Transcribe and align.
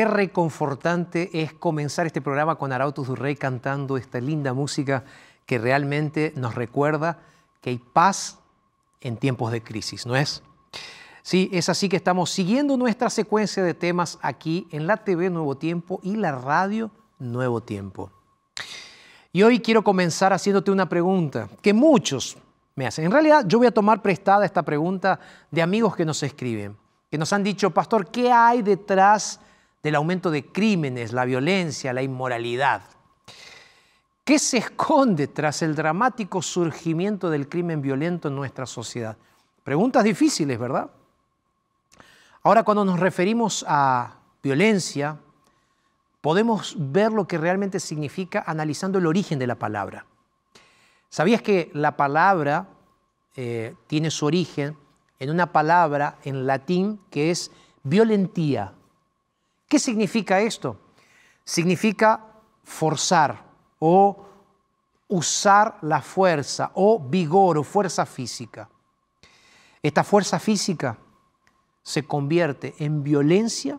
Qué 0.00 0.06
reconfortante 0.06 1.42
es 1.42 1.52
comenzar 1.52 2.06
este 2.06 2.22
programa 2.22 2.56
con 2.56 2.72
Arautos 2.72 3.08
Durrey 3.08 3.36
cantando 3.36 3.98
esta 3.98 4.18
linda 4.18 4.54
música 4.54 5.04
que 5.44 5.58
realmente 5.58 6.32
nos 6.36 6.54
recuerda 6.54 7.18
que 7.60 7.68
hay 7.68 7.76
paz 7.76 8.38
en 9.02 9.18
tiempos 9.18 9.52
de 9.52 9.62
crisis, 9.62 10.06
¿no 10.06 10.16
es? 10.16 10.42
Sí, 11.20 11.50
es 11.52 11.68
así 11.68 11.90
que 11.90 11.96
estamos 11.96 12.30
siguiendo 12.30 12.78
nuestra 12.78 13.10
secuencia 13.10 13.62
de 13.62 13.74
temas 13.74 14.18
aquí 14.22 14.66
en 14.70 14.86
la 14.86 14.96
TV 14.96 15.28
Nuevo 15.28 15.58
Tiempo 15.58 16.00
y 16.02 16.16
la 16.16 16.32
radio 16.32 16.90
Nuevo 17.18 17.60
Tiempo. 17.60 18.10
Y 19.34 19.42
hoy 19.42 19.60
quiero 19.60 19.84
comenzar 19.84 20.32
haciéndote 20.32 20.70
una 20.70 20.88
pregunta 20.88 21.46
que 21.60 21.74
muchos 21.74 22.38
me 22.74 22.86
hacen. 22.86 23.04
En 23.04 23.12
realidad 23.12 23.44
yo 23.46 23.58
voy 23.58 23.66
a 23.66 23.70
tomar 23.70 24.00
prestada 24.00 24.46
esta 24.46 24.62
pregunta 24.62 25.20
de 25.50 25.60
amigos 25.60 25.94
que 25.94 26.06
nos 26.06 26.22
escriben, 26.22 26.74
que 27.10 27.18
nos 27.18 27.34
han 27.34 27.44
dicho, 27.44 27.68
pastor, 27.68 28.10
¿qué 28.10 28.32
hay 28.32 28.62
detrás 28.62 29.40
del 29.82 29.94
aumento 29.94 30.30
de 30.30 30.46
crímenes, 30.46 31.12
la 31.12 31.24
violencia, 31.24 31.92
la 31.92 32.02
inmoralidad? 32.02 32.82
¿Qué 34.24 34.38
se 34.38 34.58
esconde 34.58 35.26
tras 35.26 35.62
el 35.62 35.74
dramático 35.74 36.40
surgimiento 36.42 37.30
del 37.30 37.48
crimen 37.48 37.82
violento 37.82 38.28
en 38.28 38.36
nuestra 38.36 38.66
sociedad? 38.66 39.16
Preguntas 39.64 40.04
difíciles, 40.04 40.58
¿verdad? 40.58 40.90
Ahora, 42.42 42.62
cuando 42.62 42.84
nos 42.84 43.00
referimos 43.00 43.64
a 43.68 44.16
violencia, 44.42 45.18
podemos 46.20 46.74
ver 46.78 47.12
lo 47.12 47.26
que 47.26 47.38
realmente 47.38 47.80
significa 47.80 48.44
analizando 48.46 48.98
el 48.98 49.06
origen 49.06 49.38
de 49.38 49.46
la 49.46 49.56
palabra. 49.56 50.06
¿Sabías 51.08 51.42
que 51.42 51.70
la 51.74 51.96
palabra 51.96 52.68
eh, 53.36 53.74
tiene 53.86 54.10
su 54.10 54.26
origen 54.26 54.76
en 55.18 55.30
una 55.30 55.52
palabra 55.52 56.18
en 56.22 56.46
latín 56.46 57.00
que 57.10 57.30
es 57.30 57.50
violentía? 57.82 58.74
¿Qué 59.70 59.78
significa 59.78 60.40
esto? 60.40 60.80
Significa 61.44 62.26
forzar 62.64 63.46
o 63.78 64.26
usar 65.06 65.78
la 65.82 66.02
fuerza 66.02 66.72
o 66.74 66.98
vigor 66.98 67.56
o 67.56 67.62
fuerza 67.62 68.04
física. 68.04 68.68
Esta 69.80 70.02
fuerza 70.02 70.40
física 70.40 70.98
se 71.84 72.04
convierte 72.04 72.74
en 72.80 73.04
violencia 73.04 73.78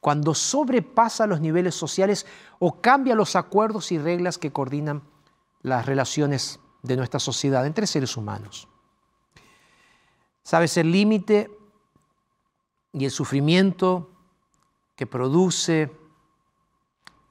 cuando 0.00 0.34
sobrepasa 0.34 1.26
los 1.26 1.40
niveles 1.40 1.74
sociales 1.74 2.26
o 2.58 2.82
cambia 2.82 3.14
los 3.14 3.36
acuerdos 3.36 3.92
y 3.92 3.98
reglas 3.98 4.36
que 4.36 4.52
coordinan 4.52 5.02
las 5.62 5.86
relaciones 5.86 6.60
de 6.82 6.94
nuestra 6.94 7.20
sociedad 7.20 7.64
entre 7.64 7.86
seres 7.86 8.18
humanos. 8.18 8.68
¿Sabes? 10.42 10.76
El 10.76 10.92
límite 10.92 11.50
y 12.92 13.06
el 13.06 13.10
sufrimiento 13.10 14.10
que 14.96 15.06
produce 15.06 15.90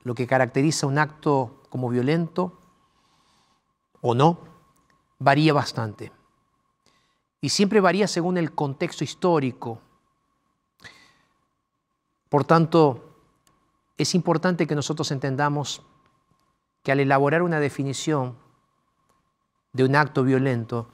lo 0.04 0.14
que 0.14 0.28
caracteriza 0.28 0.88
un 0.88 1.00
acto 1.00 1.64
como 1.70 1.90
violento 1.90 2.58
o 4.02 4.14
no, 4.14 4.40
varía 5.18 5.52
bastante. 5.52 6.12
Y 7.42 7.50
siempre 7.50 7.82
varía 7.82 8.08
según 8.08 8.38
el 8.38 8.54
contexto 8.54 9.04
histórico. 9.04 9.82
Por 12.30 12.44
tanto, 12.46 13.16
es 13.98 14.14
importante 14.14 14.68
que 14.68 14.76
nosotros 14.76 15.10
entendamos 15.12 15.82
que 16.84 16.92
al 16.92 17.00
elaborar 17.00 17.42
una 17.42 17.60
definición 17.60 18.38
de 19.74 19.86
un 19.86 19.96
acto 19.96 20.24
violento, 20.24 20.88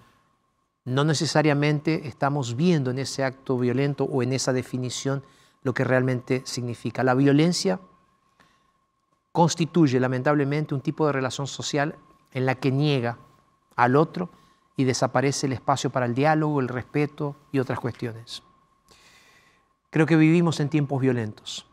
no 0.86 1.04
necesariamente 1.04 2.08
estamos 2.08 2.56
viendo 2.56 2.92
en 2.92 3.00
ese 3.00 3.26
acto 3.26 3.58
violento 3.58 4.06
o 4.06 4.24
en 4.24 4.32
esa 4.34 4.54
definición 4.54 5.24
lo 5.64 5.74
que 5.74 5.84
realmente 5.84 6.42
significa. 6.46 7.04
La 7.04 7.14
violencia 7.14 7.80
constituye 9.32 10.00
lamentablemente 10.00 10.76
un 10.76 10.82
tipo 10.82 11.06
de 11.06 11.14
relación 11.14 11.48
social 11.48 11.96
en 12.32 12.46
la 12.46 12.56
que 12.56 12.72
niega 12.72 13.18
al 13.76 13.96
otro 13.96 14.30
y 14.76 14.84
desaparece 14.84 15.48
el 15.48 15.54
espacio 15.54 15.90
para 15.90 16.06
el 16.06 16.16
diálogo, 16.16 16.60
el 16.60 16.68
respeto 16.68 17.36
y 17.52 17.60
otras 17.60 17.80
cuestiones. 17.80 18.44
Creo 19.90 20.06
que 20.06 20.16
vivimos 20.16 20.60
en 20.60 20.70
tiempos 20.70 21.02
violentos. 21.02 21.68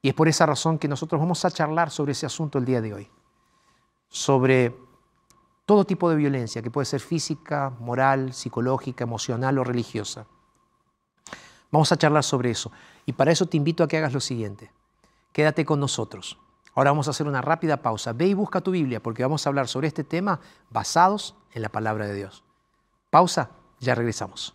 Y 0.00 0.08
es 0.08 0.14
por 0.14 0.28
esa 0.28 0.46
razón 0.46 0.78
que 0.78 0.88
nosotros 0.88 1.20
vamos 1.20 1.44
a 1.44 1.50
charlar 1.50 1.90
sobre 1.90 2.12
ese 2.12 2.26
asunto 2.26 2.58
el 2.58 2.64
día 2.64 2.80
de 2.80 2.94
hoy. 2.94 3.10
Sobre 4.08 4.76
todo 5.66 5.84
tipo 5.84 6.10
de 6.10 6.16
violencia, 6.16 6.62
que 6.62 6.70
puede 6.70 6.84
ser 6.84 7.00
física, 7.00 7.70
moral, 7.80 8.32
psicológica, 8.32 9.04
emocional 9.04 9.58
o 9.58 9.64
religiosa. 9.64 10.26
Vamos 11.74 11.90
a 11.90 11.96
charlar 11.96 12.22
sobre 12.22 12.52
eso. 12.52 12.70
Y 13.04 13.14
para 13.14 13.32
eso 13.32 13.46
te 13.46 13.56
invito 13.56 13.82
a 13.82 13.88
que 13.88 13.98
hagas 13.98 14.12
lo 14.12 14.20
siguiente. 14.20 14.70
Quédate 15.32 15.64
con 15.64 15.80
nosotros. 15.80 16.38
Ahora 16.72 16.92
vamos 16.92 17.08
a 17.08 17.10
hacer 17.10 17.26
una 17.26 17.42
rápida 17.42 17.78
pausa. 17.78 18.12
Ve 18.12 18.28
y 18.28 18.34
busca 18.34 18.60
tu 18.60 18.70
Biblia 18.70 19.02
porque 19.02 19.24
vamos 19.24 19.44
a 19.44 19.50
hablar 19.50 19.66
sobre 19.66 19.88
este 19.88 20.04
tema 20.04 20.38
basados 20.70 21.34
en 21.50 21.62
la 21.62 21.70
palabra 21.70 22.06
de 22.06 22.14
Dios. 22.14 22.44
Pausa, 23.10 23.50
ya 23.80 23.96
regresamos. 23.96 24.54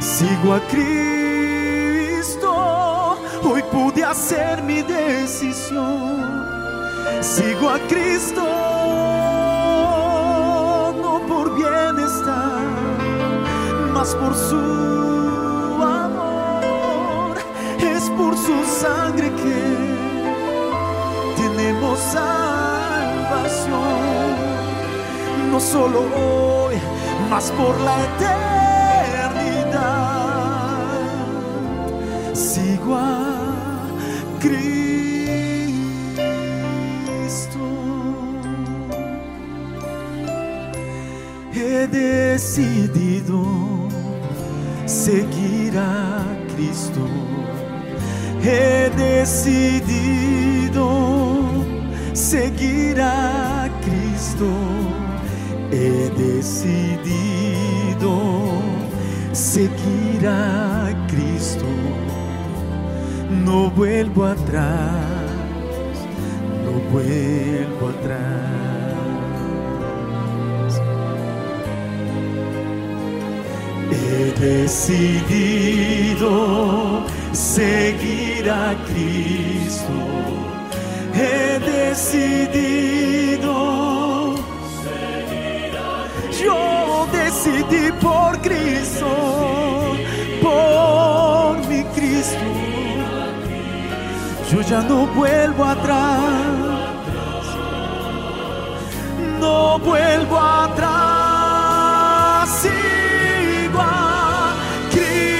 Sigo 0.00 0.54
a 0.54 0.60
Cristo. 0.68 2.50
Hoy 3.42 3.62
pude 3.70 4.04
hacer 4.04 4.62
mi 4.62 4.82
decisión. 4.82 6.40
Sigo 7.20 7.68
a 7.68 7.78
Cristo, 7.80 8.42
no 11.02 11.20
por 11.28 11.54
bienestar, 11.54 12.62
mas 13.92 14.14
por 14.14 14.34
su 14.34 14.56
amor. 15.82 17.36
Es 17.78 18.10
por 18.10 18.36
su 18.36 18.64
sangre 18.64 19.30
que 19.34 19.62
tenemos 21.36 21.98
salvación. 21.98 22.40
No 25.50 25.60
solo 25.60 26.00
hoy, 26.16 26.76
mas 27.28 27.50
por 27.52 27.78
la 27.80 28.02
eternidad. 28.04 28.39
A 32.92 33.86
Cristo. 34.40 34.80
He 41.52 41.86
decidido 41.86 43.44
seguir 44.86 45.78
a 45.78 46.24
Cristo. 46.54 47.06
He 48.42 48.90
decidido 48.96 50.84
seguir 52.12 53.00
a 53.00 53.68
Cristo. 53.84 54.48
He 55.70 56.10
decidido 56.16 58.12
seguir 59.32 60.26
a. 60.26 60.69
No 63.50 63.68
vuelvo 63.68 64.26
atrás, 64.26 64.94
no 66.64 66.72
vuelvo 66.92 67.88
atrás. 67.88 68.20
He 73.90 74.32
decidido 74.38 76.30
seguir 77.32 78.48
a 78.48 78.76
Cristo. 78.86 79.98
He 81.12 81.58
decidido. 81.58 83.54
Yo 86.40 87.08
decidí 87.10 87.90
por 88.00 88.40
Cristo, 88.42 89.10
por 90.40 91.66
mi 91.66 91.82
Cristo. 91.96 92.59
Yo 94.50 94.60
ya 94.62 94.82
no 94.82 95.06
vuelvo 95.06 95.64
atrás. 95.64 96.18
No 99.38 99.78
vuelvo 99.78 100.38
atrás. 100.40 100.90
Sigo 102.60 103.80
a 103.80 104.56
Cristo. 104.90 105.36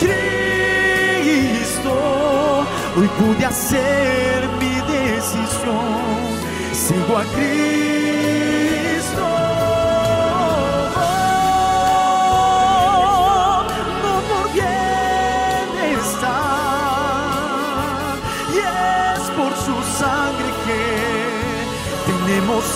Cristo. 0.00 1.94
Hoy 2.96 3.08
pude 3.20 3.44
hacer 3.46 4.48
mi 4.58 4.74
decisión. 4.92 6.02
Sigo 6.72 7.18
a 7.18 7.24
Cristo. 7.36 7.93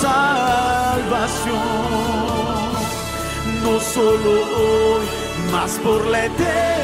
Salvación. 0.01 1.59
No 3.63 3.81
solo 3.81 4.31
hoy, 4.31 5.07
más 5.51 5.73
por 5.79 6.07
la 6.07 6.27
eternidad. 6.27 6.78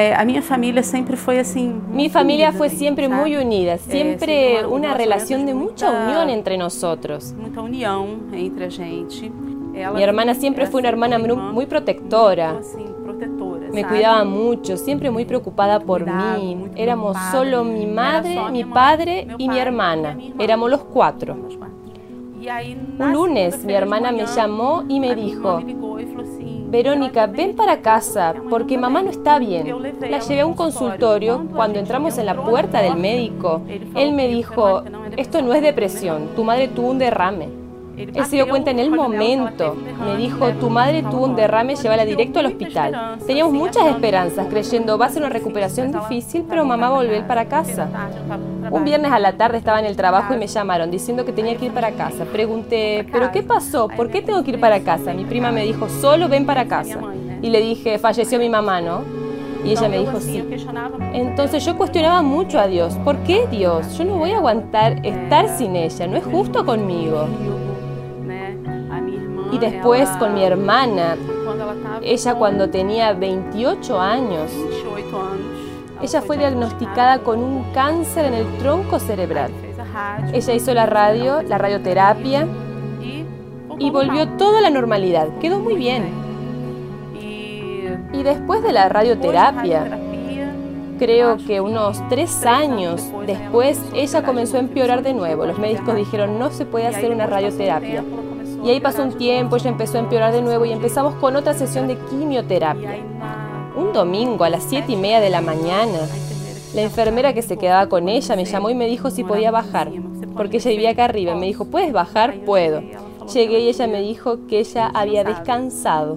É, 0.00 0.14
a 0.14 0.24
minha 0.24 0.40
família 0.42 0.82
sempre 0.82 1.14
foi 1.16 1.38
assim. 1.38 1.68
Mi 1.92 2.08
familia 2.08 2.52
fue 2.52 2.68
siempre 2.70 3.06
sabe? 3.08 3.20
muy 3.20 3.36
unida, 3.36 3.72
É, 3.74 3.78
siempre 3.78 4.36
sempre 4.36 4.66
una 4.66 4.94
relación 4.94 5.40
de 5.44 5.52
relacionamento 5.52 5.64
mucha 5.72 5.86
muita- 5.90 6.04
unión 6.06 6.30
entre 6.38 6.56
nosotros. 6.56 7.34
Muita 7.38 7.60
união 7.60 8.06
entre 8.32 8.64
a 8.66 8.70
gente. 8.70 9.30
Ela 9.74 9.92
Mi 9.92 10.02
hermana 10.02 10.34
siempre 10.34 10.66
fue 10.66 10.80
una 10.80 10.88
hermana 10.88 11.18
muy, 11.18 11.66
protectora. 11.66 12.52
muito, 12.54 12.66
assim, 12.66 12.86
Me 13.74 13.82
sabe? 13.82 13.92
cuidaba 13.94 14.24
mucho, 14.24 14.76
siempre 14.76 15.10
muy 15.10 15.24
preocupada 15.26 15.78
por 15.80 16.02
Cuidado, 16.02 16.38
mí. 16.40 16.68
Éramos 16.76 17.12
preocupada. 17.16 17.32
solo 17.32 17.64
mi 17.64 17.86
madre, 17.86 18.36
mi 18.50 18.64
padre 18.64 19.26
y 19.38 19.48
mi 19.48 19.58
hermana. 19.58 20.16
Éramos 20.38 20.70
los 20.70 20.82
cuatro. 20.84 21.36
Un 22.98 23.12
lunes 23.12 23.64
mi 23.64 23.74
hermana 23.74 24.10
me 24.12 24.24
llamó 24.26 24.82
y 24.88 24.98
me 24.98 25.14
dijo, 25.14 25.60
Verónica, 26.70 27.24
"Ela 27.24 27.32
ven 27.32 27.56
para 27.56 27.80
casa 27.80 28.34
porque 28.48 28.78
mamá 28.78 29.00
no 29.02 29.10
bem." 29.10 29.18
está 29.18 29.38
bien. 29.38 29.66
La 30.08 30.20
llevé 30.20 30.40
a 30.40 30.46
un 30.46 30.54
consultorio. 30.54 31.46
Cuando 31.54 31.78
entramos 31.78 32.16
en 32.18 32.26
la 32.26 32.34
puerta 32.34 32.80
del 32.80 32.96
médico, 32.96 33.62
él 33.94 34.12
me 34.12 34.28
dijo, 34.28 34.82
"Verónica, 34.82 34.90
não 34.90 35.04
é 35.04 35.20
esto 35.20 35.42
no 35.42 35.52
es 35.52 35.62
depresión, 35.62 36.28
tu 36.36 36.44
madre 36.44 36.68
tuvo 36.68 36.90
un 36.90 36.98
derrame. 36.98 37.59
Él 38.14 38.24
se 38.26 38.36
dio 38.36 38.48
cuenta 38.48 38.70
en 38.70 38.78
el 38.78 38.90
a 38.90 38.90
momento. 38.90 39.76
Me 40.04 40.16
dijo, 40.16 40.48
tu 40.52 40.70
madre 40.70 41.02
tuvo 41.02 41.24
un 41.24 41.36
derrame, 41.36 41.76
llévala 41.76 42.04
directo 42.04 42.40
al 42.40 42.46
hospital. 42.46 43.18
Teníamos 43.26 43.52
muchas 43.52 43.86
esperanzas, 43.86 44.46
creyendo 44.48 44.98
va 44.98 45.06
a 45.06 45.08
ser 45.10 45.22
una 45.22 45.30
recuperación 45.30 45.92
difícil, 45.92 46.44
pero 46.48 46.64
mamá 46.64 46.88
pra 46.88 46.96
volvió 46.96 47.26
para 47.26 47.44
Porque 47.44 47.46
casa. 47.46 47.88
Un 48.70 48.84
viernes 48.84 49.12
a 49.12 49.18
la 49.18 49.32
tarde 49.32 49.58
estaba 49.58 49.80
en 49.80 49.86
el 49.86 49.96
trabajo 49.96 50.34
y 50.34 50.36
me 50.36 50.46
llamaron 50.46 50.90
diciendo 50.90 51.24
que 51.24 51.32
tenía 51.32 51.56
que 51.56 51.66
ir 51.66 51.72
para 51.72 51.90
casa. 51.92 52.24
Pregunté, 52.24 53.06
¿pero 53.10 53.30
qué 53.32 53.42
pasó? 53.42 53.88
¿Por 53.88 54.10
qué 54.10 54.22
tengo 54.22 54.42
que 54.44 54.52
ir 54.52 54.60
para 54.60 54.80
casa? 54.80 55.12
Mi 55.12 55.24
prima 55.24 55.50
me 55.50 55.64
dijo, 55.64 55.88
solo 55.88 56.28
ven 56.28 56.46
para 56.46 56.66
casa. 56.66 56.98
Y 57.42 57.50
le 57.50 57.60
dije, 57.60 57.98
falleció 57.98 58.38
mi 58.38 58.48
mamá, 58.48 58.80
¿no? 58.80 59.02
Y 59.64 59.72
ella 59.72 59.88
me 59.88 59.98
dijo 59.98 60.20
sí. 60.20 60.42
Entonces 61.12 61.64
yo 61.64 61.76
cuestionaba 61.76 62.22
mucho 62.22 62.58
a 62.58 62.66
Dios. 62.66 62.94
¿Por 63.04 63.16
qué 63.18 63.46
Dios? 63.50 63.98
Yo 63.98 64.04
no 64.04 64.16
voy 64.16 64.30
a 64.30 64.38
aguantar 64.38 65.04
estar 65.04 65.48
sin 65.48 65.76
ella. 65.76 66.06
No 66.06 66.16
es 66.16 66.24
justo 66.24 66.64
conmigo. 66.64 67.26
Y 69.52 69.58
después 69.58 70.08
con 70.18 70.34
mi 70.34 70.44
hermana, 70.44 71.16
ella 72.02 72.34
cuando 72.34 72.70
tenía 72.70 73.12
28 73.12 74.00
años, 74.00 74.50
28 74.52 75.22
anos, 75.22 75.60
ela 76.00 76.02
ella 76.02 76.22
fue 76.22 76.38
diagnosticada 76.38 77.18
con 77.18 77.40
un 77.42 77.64
cáncer 77.74 78.24
en 78.26 78.34
el 78.34 78.46
tronco 78.58 78.98
cerebral. 78.98 79.50
Ella 80.32 80.54
hizo 80.54 80.72
la 80.72 80.86
radio, 80.86 81.42
la 81.42 81.58
radioterapia 81.58 82.46
y 83.78 83.90
volvió 83.90 84.28
toda 84.28 84.60
la 84.60 84.70
normalidad. 84.70 85.28
Quedó 85.40 85.58
muy 85.58 85.74
bien. 85.74 86.04
Y 88.12 88.22
después 88.22 88.62
de 88.62 88.72
la 88.72 88.88
radioterapia, 88.88 89.98
creo 90.98 91.38
que 91.38 91.60
unos 91.60 92.06
tres 92.08 92.44
años 92.44 93.10
después, 93.26 93.80
ella 93.94 94.22
comenzó 94.22 94.56
a 94.56 94.60
empeorar 94.60 95.02
de 95.02 95.14
nuevo. 95.14 95.46
Los 95.46 95.58
médicos 95.58 95.94
dijeron 95.96 96.38
no 96.38 96.50
se 96.50 96.66
puede 96.66 96.86
hacer 96.86 97.10
una 97.10 97.26
radioterapia. 97.26 98.04
Y 98.62 98.70
ahí 98.70 98.80
pasó 98.80 99.02
un 99.02 99.12
tiempo, 99.12 99.56
ella 99.56 99.70
empezó 99.70 99.96
a 99.96 100.00
empeorar 100.00 100.32
de 100.32 100.42
nuevo 100.42 100.64
y 100.64 100.72
empezamos 100.72 101.14
con 101.14 101.36
otra 101.36 101.54
sesión 101.54 101.88
de 101.88 101.96
quimioterapia. 101.96 102.98
Un 103.76 103.92
domingo 103.92 104.44
a 104.44 104.50
las 104.50 104.64
siete 104.64 104.92
y 104.92 104.96
media 104.96 105.20
de 105.20 105.30
la 105.30 105.40
mañana, 105.40 105.98
la 106.74 106.82
enfermera 106.82 107.32
que 107.32 107.42
se 107.42 107.56
quedaba 107.56 107.88
con 107.88 108.08
ella 108.08 108.36
me 108.36 108.44
llamó 108.44 108.70
y 108.70 108.74
me 108.74 108.86
dijo 108.86 109.10
si 109.10 109.24
podía 109.24 109.50
bajar, 109.50 109.90
porque 110.36 110.58
ella 110.58 110.70
vivía 110.70 110.90
acá 110.90 111.06
arriba. 111.06 111.34
Me 111.34 111.46
dijo, 111.46 111.64
¿puedes 111.64 111.92
bajar? 111.92 112.40
Puedo. 112.44 112.82
Llegué 113.32 113.60
y 113.60 113.68
ella 113.68 113.86
me 113.86 114.00
dijo 114.00 114.46
que 114.46 114.60
ella 114.60 114.90
había 114.92 115.24
descansado. 115.24 116.16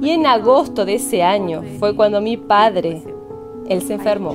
Y 0.00 0.10
en 0.10 0.26
agosto 0.26 0.84
de 0.84 0.94
ese 0.94 1.22
año 1.22 1.62
fue 1.78 1.94
cuando 1.94 2.20
mi 2.20 2.36
padre, 2.36 3.02
él 3.68 3.82
se 3.82 3.94
enfermó. 3.94 4.34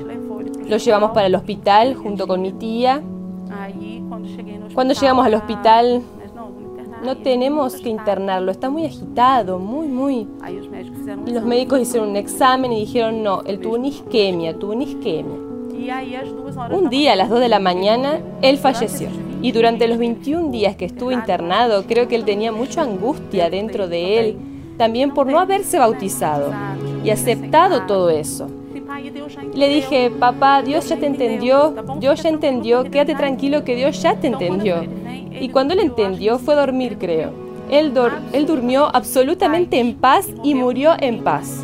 Lo 0.67 0.77
llevamos 0.77 1.11
para 1.11 1.27
el 1.27 1.35
hospital 1.35 1.95
junto 1.95 2.27
con 2.27 2.41
mi 2.41 2.53
tía. 2.53 3.01
Cuando 4.73 4.93
llegamos 4.93 5.25
al 5.25 5.35
hospital, 5.35 6.01
No 7.03 7.17
tenemos 7.17 7.75
que 7.75 7.89
internarlo, 7.89 8.51
está 8.51 8.69
muy 8.69 8.85
agitado, 8.85 9.59
muy, 9.59 9.87
muy. 9.87 10.27
Y 11.25 11.31
los 11.31 11.43
médicos 11.43 11.79
hicieron 11.79 12.09
un 12.09 12.15
examen 12.15 12.71
y 12.71 12.81
dijeron, 12.81 13.23
no, 13.23 13.43
él 13.43 13.59
tuvo 13.59 13.75
una 13.75 13.87
isquemia, 13.87 14.57
tuvo 14.57 14.73
una 14.73 14.83
isquemia. 14.83 15.37
Un 16.71 16.89
día 16.89 17.13
a 17.13 17.15
las 17.15 17.29
2 17.29 17.39
de 17.39 17.49
la 17.49 17.59
mañana, 17.59 18.19
él 18.41 18.57
falleció. 18.57 19.09
Y 19.41 19.51
durante 19.51 19.87
los 19.87 19.97
21 19.99 20.51
días 20.51 20.75
que 20.75 20.85
estuvo 20.85 21.11
internado, 21.11 21.83
creo 21.87 22.07
que 22.07 22.15
él 22.15 22.25
tenía 22.25 22.51
mucha 22.51 22.81
angustia 22.81 23.49
dentro 23.49 23.87
de 23.87 24.19
él, 24.19 24.37
también 24.77 25.13
por 25.13 25.27
no 25.27 25.39
haberse 25.39 25.77
bautizado 25.79 26.51
y 27.03 27.09
aceptado 27.11 27.83
todo 27.85 28.09
eso. 28.09 28.47
Falei, 28.47 28.81
"Pai, 28.81 29.09
Deus 29.09 29.33
já 29.33 29.41
Le 29.43 29.69
dije, 29.69 30.11
papá, 30.11 30.61
Dios 30.61 30.89
ya 30.89 30.97
te 30.97 31.05
entendió? 31.05 31.73
Dios 31.99 32.21
ya 32.23 32.29
entendió, 32.29 32.83
quédate 32.83 33.15
tranquilo 33.15 33.63
que 33.63 33.75
Dios 33.75 34.01
ya 34.01 34.15
te 34.15 34.27
entendió. 34.27 34.83
Y 35.39 35.49
cuando 35.49 35.73
él 35.73 35.79
entendió 35.81 36.39
fue 36.39 36.55
dormir, 36.55 36.97
creo. 36.97 37.31
Él, 37.69 37.93
dor- 37.93 38.13
él 38.33 38.45
durmió 38.45 38.85
absolutamente 38.95 39.79
en 39.79 39.95
paz 39.95 40.27
y 40.43 40.55
murió 40.55 40.91
en 40.99 41.23
paz. 41.23 41.63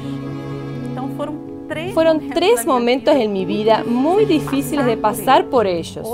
Fueron 1.94 2.30
tres 2.34 2.66
momentos 2.68 3.16
en 3.16 3.32
mi 3.34 3.46
vida 3.46 3.84
muy 3.86 4.26
difíciles 4.26 4.86
de 4.86 4.98
pasar 4.98 5.46
por 5.48 5.66
ellos. 5.66 6.06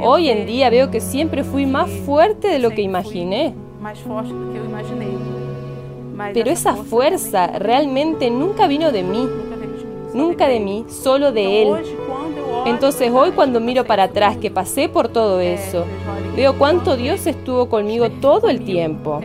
Hoy 0.00 0.28
en 0.28 0.46
día 0.46 0.70
veo 0.70 0.90
que 0.90 1.00
siempre 1.00 1.42
fui 1.44 1.66
más 1.66 1.90
fuerte 1.90 2.48
de 2.48 2.58
lo 2.60 2.70
que 2.70 2.82
imaginé. 2.82 3.52
Pero 6.32 6.50
esa 6.50 6.74
fuerza 6.76 7.46
realmente 7.58 8.30
nunca 8.30 8.66
vino 8.66 8.90
de 8.92 9.02
mí, 9.02 9.28
nunca 10.14 10.46
de 10.48 10.60
mí, 10.60 10.84
solo 10.88 11.30
de 11.32 11.62
Él. 11.62 11.68
Entonces 12.66 13.12
hoy 13.12 13.30
cuando 13.30 13.60
miro 13.60 13.84
para 13.84 14.04
atrás 14.04 14.36
que 14.38 14.50
pasé 14.50 14.88
por 14.88 15.06
todo 15.08 15.38
eso, 15.38 15.84
veo 16.34 16.58
cuánto 16.58 16.96
Dios 16.96 17.24
estuvo 17.26 17.68
conmigo 17.68 18.10
todo 18.10 18.48
el 18.48 18.64
tiempo. 18.64 19.20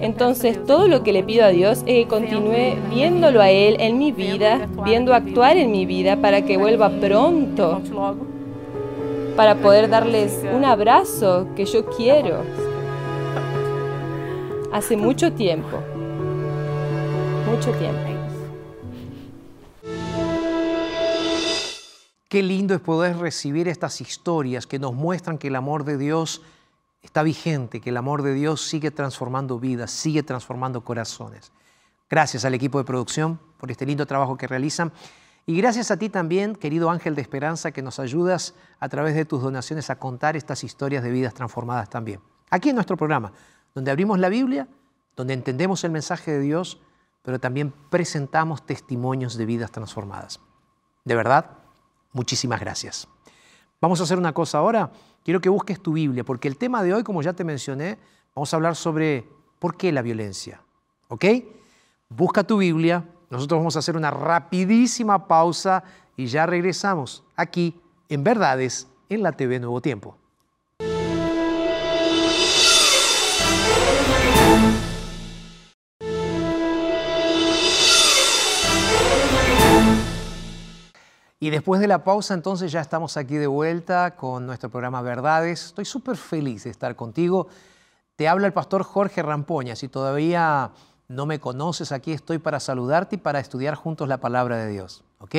Entonces 0.00 0.64
todo 0.66 0.88
lo 0.88 1.04
que 1.04 1.12
le 1.12 1.22
pido 1.22 1.44
a 1.44 1.50
Dios 1.50 1.84
es 1.86 2.04
que 2.04 2.08
continúe 2.08 2.74
viéndolo 2.90 3.40
a 3.40 3.50
Él 3.50 3.76
en 3.78 3.96
mi 3.96 4.10
vida, 4.10 4.68
viendo 4.84 5.14
actuar 5.14 5.56
en 5.56 5.70
mi 5.70 5.86
vida 5.86 6.16
para 6.16 6.42
que 6.42 6.56
vuelva 6.56 6.90
pronto, 6.90 7.80
para 9.36 9.54
poder 9.54 9.88
darles 9.88 10.44
un 10.52 10.64
abrazo 10.64 11.46
que 11.54 11.64
yo 11.64 11.86
quiero. 11.86 12.38
Hace 14.72 14.96
mucho 14.96 15.32
tiempo, 15.32 15.78
mucho 17.48 17.70
tiempo. 17.78 18.11
Qué 22.32 22.42
lindo 22.42 22.72
es 22.72 22.80
poder 22.80 23.18
recibir 23.18 23.68
estas 23.68 24.00
historias 24.00 24.66
que 24.66 24.78
nos 24.78 24.94
muestran 24.94 25.36
que 25.36 25.48
el 25.48 25.54
amor 25.54 25.84
de 25.84 25.98
Dios 25.98 26.40
está 27.02 27.22
vigente, 27.22 27.82
que 27.82 27.90
el 27.90 27.96
amor 27.98 28.22
de 28.22 28.32
Dios 28.32 28.62
sigue 28.62 28.90
transformando 28.90 29.58
vidas, 29.58 29.90
sigue 29.90 30.22
transformando 30.22 30.82
corazones. 30.82 31.52
Gracias 32.08 32.46
al 32.46 32.54
equipo 32.54 32.78
de 32.78 32.84
producción 32.84 33.38
por 33.58 33.70
este 33.70 33.84
lindo 33.84 34.06
trabajo 34.06 34.38
que 34.38 34.46
realizan 34.46 34.94
y 35.44 35.58
gracias 35.58 35.90
a 35.90 35.98
ti 35.98 36.08
también, 36.08 36.56
querido 36.56 36.88
ángel 36.88 37.14
de 37.14 37.20
esperanza, 37.20 37.70
que 37.70 37.82
nos 37.82 37.98
ayudas 37.98 38.54
a 38.80 38.88
través 38.88 39.14
de 39.14 39.26
tus 39.26 39.42
donaciones 39.42 39.90
a 39.90 39.98
contar 39.98 40.34
estas 40.34 40.64
historias 40.64 41.04
de 41.04 41.10
vidas 41.10 41.34
transformadas 41.34 41.90
también. 41.90 42.22
Aquí 42.48 42.70
en 42.70 42.76
nuestro 42.76 42.96
programa, 42.96 43.34
donde 43.74 43.90
abrimos 43.90 44.18
la 44.18 44.30
Biblia, 44.30 44.68
donde 45.16 45.34
entendemos 45.34 45.84
el 45.84 45.90
mensaje 45.90 46.30
de 46.30 46.40
Dios, 46.40 46.80
pero 47.20 47.38
también 47.38 47.74
presentamos 47.90 48.64
testimonios 48.64 49.36
de 49.36 49.44
vidas 49.44 49.70
transformadas. 49.70 50.40
De 51.04 51.14
verdad, 51.14 51.58
muchísimas 52.12 52.60
gracias. 52.60 53.08
Vamos 53.80 54.00
a 54.00 54.04
hacer 54.04 54.18
una 54.18 54.32
cosa 54.32 54.58
ahora. 54.58 54.92
Quiero 55.24 55.40
que 55.40 55.48
busques 55.48 55.80
tu 55.80 55.92
Biblia, 55.92 56.24
porque 56.24 56.48
el 56.48 56.56
tema 56.56 56.82
de 56.82 56.94
hoy, 56.94 57.02
como 57.02 57.22
ya 57.22 57.32
te 57.32 57.44
mencioné, 57.44 57.98
vamos 58.34 58.52
a 58.52 58.56
hablar 58.56 58.76
sobre 58.76 59.28
por 59.58 59.76
qué 59.76 59.92
la 59.92 60.02
violencia. 60.02 60.62
¿Ok? 61.08 61.24
Busca 62.08 62.44
tu 62.44 62.58
Biblia. 62.58 63.04
Nosotros 63.30 63.58
vamos 63.58 63.76
a 63.76 63.80
hacer 63.80 63.96
una 63.96 64.10
rapidísima 64.10 65.26
pausa 65.26 65.82
y 66.16 66.26
ya 66.26 66.46
regresamos 66.46 67.24
aquí 67.34 67.80
en 68.08 68.22
Verdades 68.22 68.88
en 69.08 69.22
la 69.22 69.32
TV 69.32 69.58
Nuevo 69.58 69.80
Tiempo. 69.80 70.16
Y 81.42 81.50
después 81.50 81.80
de 81.80 81.88
la 81.88 82.04
pausa, 82.04 82.34
entonces 82.34 82.70
ya 82.70 82.80
estamos 82.80 83.16
aquí 83.16 83.34
de 83.34 83.48
vuelta 83.48 84.14
con 84.14 84.46
nuestro 84.46 84.70
programa 84.70 85.02
Verdades. 85.02 85.64
Estoy 85.64 85.84
súper 85.84 86.16
feliz 86.16 86.62
de 86.62 86.70
estar 86.70 86.94
contigo. 86.94 87.48
Te 88.14 88.28
habla 88.28 88.46
el 88.46 88.52
pastor 88.52 88.84
Jorge 88.84 89.22
Rampoña. 89.22 89.74
Si 89.74 89.88
todavía 89.88 90.70
no 91.08 91.26
me 91.26 91.40
conoces, 91.40 91.90
aquí 91.90 92.12
estoy 92.12 92.38
para 92.38 92.60
saludarte 92.60 93.16
y 93.16 93.18
para 93.18 93.40
estudiar 93.40 93.74
juntos 93.74 94.06
la 94.06 94.18
palabra 94.18 94.56
de 94.56 94.68
Dios. 94.70 95.02
¿Ok? 95.18 95.34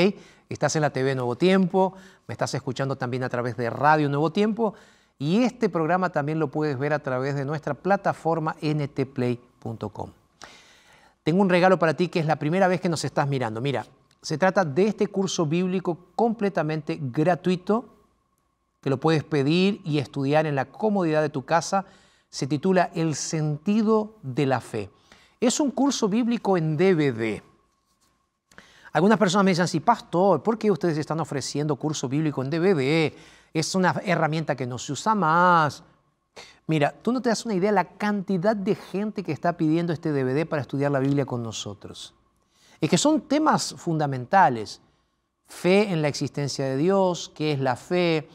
Estás 0.50 0.76
en 0.76 0.82
la 0.82 0.90
TV 0.90 1.16
Nuevo 1.16 1.38
Tiempo, 1.38 1.94
me 2.28 2.34
estás 2.34 2.54
escuchando 2.54 2.98
también 2.98 3.24
a 3.24 3.30
través 3.30 3.56
de 3.56 3.70
Radio 3.70 4.10
Nuevo 4.10 4.30
Tiempo 4.30 4.74
y 5.18 5.44
este 5.46 5.70
programa 5.70 6.10
también 6.10 6.38
lo 6.38 6.52
puedes 6.52 6.78
ver 6.78 6.92
a 6.92 7.00
través 7.00 7.34
de 7.36 7.46
nuestra 7.46 7.76
plataforma 7.76 8.58
ntplay.com. 8.62 10.10
Tengo 11.24 11.42
un 11.42 11.50
regalo 11.50 11.80
para 11.80 11.94
ti 11.94 12.10
que 12.10 12.20
es 12.20 12.26
la 12.26 12.36
primera 12.36 12.68
vez 12.68 12.82
que 12.82 12.90
nos 12.90 13.06
estás 13.06 13.26
mirando. 13.30 13.62
Mira, 13.62 13.86
se 14.24 14.38
trata 14.38 14.64
de 14.64 14.88
este 14.88 15.08
curso 15.08 15.46
bíblico 15.46 15.98
completamente 16.16 16.98
gratuito 17.00 17.86
que 18.82 18.90
lo 18.90 18.98
puedes 18.98 19.26
pedir 19.26 19.82
y 19.84 19.98
estudiar 19.98 20.46
en 20.46 20.56
la 20.56 20.66
comodidad 20.66 21.22
de 21.22 21.30
tu 21.30 21.44
casa. 21.44 21.86
Se 22.30 22.48
titula 22.48 22.90
El 22.96 23.16
sentido 23.16 24.16
de 24.22 24.46
la 24.46 24.62
fe. 24.62 24.90
Es 25.42 25.60
un 25.60 25.72
curso 25.72 26.08
bíblico 26.08 26.56
en 26.56 26.78
DVD. 26.78 27.44
Algunas 28.94 29.20
personas 29.20 29.44
me 29.44 29.52
dicen, 29.52 29.68
sí, 29.68 29.82
pastor, 29.82 30.42
¿por 30.42 30.58
qué 30.58 30.72
ustedes 30.72 30.98
están 30.98 31.20
ofreciendo 31.20 31.76
curso 31.76 32.08
bíblico 32.08 32.42
en 32.42 32.50
DVD? 32.50 33.14
Es 33.54 33.76
una 33.76 33.94
herramienta 34.06 34.56
que 34.56 34.66
no 34.66 34.78
se 34.78 34.94
usa 34.94 35.16
más. 35.16 35.84
Mira, 36.66 36.94
tú 37.02 37.12
no 37.12 37.22
te 37.22 37.28
das 37.28 37.44
una 37.44 37.56
idea 37.56 37.72
de 37.72 37.76
la 37.76 37.98
cantidad 37.98 38.56
de 38.56 38.76
gente 38.76 39.22
que 39.22 39.34
está 39.34 39.58
pidiendo 39.58 39.92
este 39.92 40.14
DVD 40.14 40.48
para 40.48 40.62
estudiar 40.62 40.92
la 40.92 41.00
Biblia 41.00 41.26
con 41.26 41.44
nosotros. 41.44 42.14
Es 42.84 42.90
que 42.90 42.98
son 42.98 43.22
temas 43.22 43.76
fundamentales. 43.78 44.82
Fe 45.48 45.90
en 45.94 46.02
la 46.02 46.10
existencia 46.10 46.66
de 46.66 46.76
Dios, 46.76 47.32
qué 47.34 47.54
es 47.54 47.60
la 47.62 47.78
fe, 47.78 48.28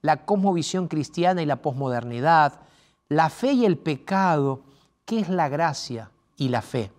la 0.00 0.24
cosmovisión 0.24 0.86
cristiana 0.86 1.42
y 1.42 1.44
la 1.44 1.60
posmodernidad, 1.60 2.60
la 3.08 3.30
fe 3.30 3.54
y 3.54 3.64
el 3.64 3.76
pecado, 3.76 4.60
qué 5.04 5.18
es 5.18 5.28
la 5.28 5.48
gracia 5.48 6.12
y 6.36 6.50
la 6.50 6.62
fe. 6.62 6.92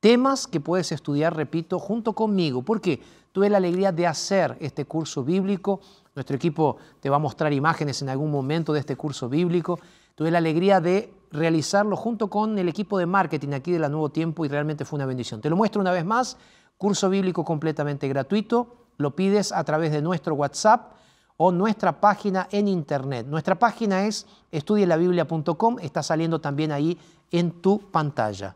Temas 0.00 0.48
que 0.48 0.58
puedes 0.58 0.90
estudiar, 0.90 1.36
repito, 1.36 1.78
junto 1.78 2.14
conmigo, 2.14 2.62
porque 2.62 3.00
tuve 3.30 3.48
la 3.48 3.58
alegría 3.58 3.92
de 3.92 4.08
hacer 4.08 4.56
este 4.58 4.86
curso 4.86 5.22
bíblico. 5.22 5.80
Nuestro 6.16 6.34
equipo 6.34 6.78
te 6.98 7.10
va 7.10 7.14
a 7.14 7.20
mostrar 7.20 7.52
imágenes 7.52 8.02
en 8.02 8.08
algún 8.08 8.32
momento 8.32 8.72
de 8.72 8.80
este 8.80 8.96
curso 8.96 9.28
bíblico. 9.28 9.78
Tuve 10.16 10.32
la 10.32 10.38
alegría 10.38 10.80
de 10.80 11.12
realizarlo 11.30 11.96
junto 11.96 12.28
con 12.28 12.58
el 12.58 12.68
equipo 12.68 12.98
de 12.98 13.06
marketing 13.06 13.52
aquí 13.52 13.72
de 13.72 13.78
la 13.78 13.88
Nuevo 13.88 14.10
Tiempo 14.10 14.44
y 14.44 14.48
realmente 14.48 14.84
fue 14.84 14.96
una 14.96 15.06
bendición. 15.06 15.40
Te 15.40 15.50
lo 15.50 15.56
muestro 15.56 15.80
una 15.80 15.92
vez 15.92 16.04
más. 16.04 16.36
curso 16.76 17.10
bíblico 17.10 17.44
completamente 17.44 18.06
gratuito. 18.08 18.76
Lo 18.98 19.16
pides 19.16 19.52
a 19.52 19.64
través 19.64 19.90
de 19.92 20.00
nuestro 20.00 20.34
WhatsApp 20.34 20.92
o 21.36 21.52
nuestra 21.52 22.00
página 22.00 22.48
en 22.50 22.68
internet. 22.68 23.26
Nuestra 23.26 23.56
página 23.56 24.06
es 24.06 24.26
estudielabiblia.com, 24.52 25.78
está 25.80 26.02
saliendo 26.02 26.40
también 26.40 26.72
ahí 26.72 26.98
en 27.30 27.50
tu 27.60 27.78
pantalla. 27.78 28.54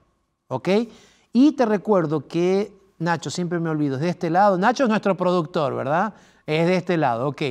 ¿Ok? 0.49 0.69
Y 1.33 1.52
te 1.52 1.64
recuerdo 1.64 2.26
que 2.26 2.73
Nacho, 3.02 3.31
siempre 3.31 3.59
me 3.59 3.71
olvido, 3.71 3.97
es 3.97 4.02
de 4.02 4.09
este 4.09 4.31
lado. 4.31 4.57
Nacho 4.57 4.85
es 4.85 4.88
nuestro 4.88 5.17
productor, 5.17 5.75
¿verdad? 5.75 6.14
Es 6.47 6.67
de 6.67 6.76
este 6.76 6.97
lado, 6.97 7.29
ok. 7.29 7.43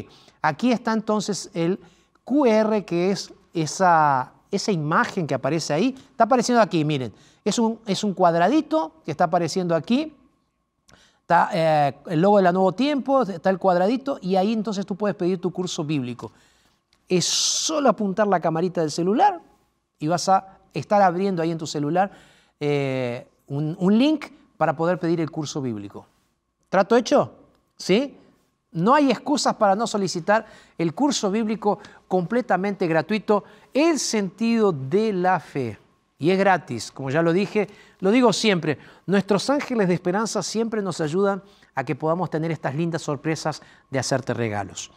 Aquí 0.42 0.72
está 0.72 0.94
entonces 0.94 1.50
el 1.54 1.80
QR, 2.24 2.84
que 2.86 3.12
es 3.12 3.34
esa, 3.54 4.32
esa 4.52 4.72
imagen 4.72 5.26
que 5.26 5.34
aparece 5.34 5.74
ahí. 5.74 5.96
Está 6.12 6.26
apareciendo 6.26 6.62
aquí, 6.62 6.84
miren. 6.86 7.14
Es 7.44 7.58
un, 7.58 7.80
es 7.86 8.04
un 8.04 8.14
cuadradito 8.14 8.94
que 9.04 9.12
está 9.12 9.24
apareciendo 9.24 9.76
aquí. 9.76 10.14
Está 11.22 11.50
eh, 11.54 11.96
el 12.08 12.22
logo 12.22 12.38
de 12.38 12.44
la 12.44 12.52
Nuevo 12.52 12.74
Tiempo, 12.74 13.22
está 13.22 13.50
el 13.50 13.58
cuadradito 13.58 14.20
y 14.22 14.36
ahí 14.36 14.52
entonces 14.52 14.86
tú 14.86 14.96
puedes 14.96 15.16
pedir 15.16 15.40
tu 15.40 15.52
curso 15.52 15.84
bíblico. 15.84 16.32
Es 17.08 17.26
solo 17.26 17.90
apuntar 17.90 18.28
la 18.28 18.40
camarita 18.40 18.82
del 18.82 18.92
celular 18.92 19.40
y 19.98 20.08
vas 20.08 20.28
a 20.28 20.60
estar 20.74 21.02
abriendo 21.02 21.42
ahí 21.42 21.52
en 21.52 21.58
tu 21.58 21.68
celular 21.68 22.12
eh, 22.60 23.28
un, 23.48 23.76
un 23.80 23.98
link 23.98 24.26
para 24.58 24.76
poder 24.76 25.00
pedir 25.00 25.22
el 25.22 25.32
curso 25.32 25.62
bíblico. 25.62 26.06
¿Trato 26.70 26.96
hecho? 26.96 27.32
¿Sí? 27.78 28.18
No 28.72 28.94
hay 28.94 29.10
excusas 29.12 29.56
para 29.56 29.76
no 29.76 29.88
solicitar 29.88 30.46
el 30.78 30.94
curso 30.94 31.30
bíblico 31.32 31.80
completamente 32.12 32.88
gratuito, 32.88 33.46
El 33.74 33.98
sentido 33.98 34.74
de 34.74 35.14
la 35.14 35.40
fe. 35.40 35.80
Y 36.20 36.30
es 36.30 36.38
gratis, 36.38 36.92
como 36.92 37.10
ya 37.10 37.22
lo 37.22 37.32
dije, 37.32 37.70
lo 38.02 38.12
digo 38.12 38.34
siempre, 38.34 38.78
nuestros 39.06 39.50
ángeles 39.50 39.88
de 39.88 39.94
esperanza 39.94 40.44
siempre 40.44 40.82
nos 40.82 41.00
ayudan 41.00 41.42
a 41.74 41.86
que 41.86 41.96
podamos 41.96 42.30
tener 42.30 42.52
estas 42.52 42.76
lindas 42.76 43.04
sorpresas 43.04 43.62
de 43.90 43.98
hacerte 43.98 44.34
regalos. 44.34 44.92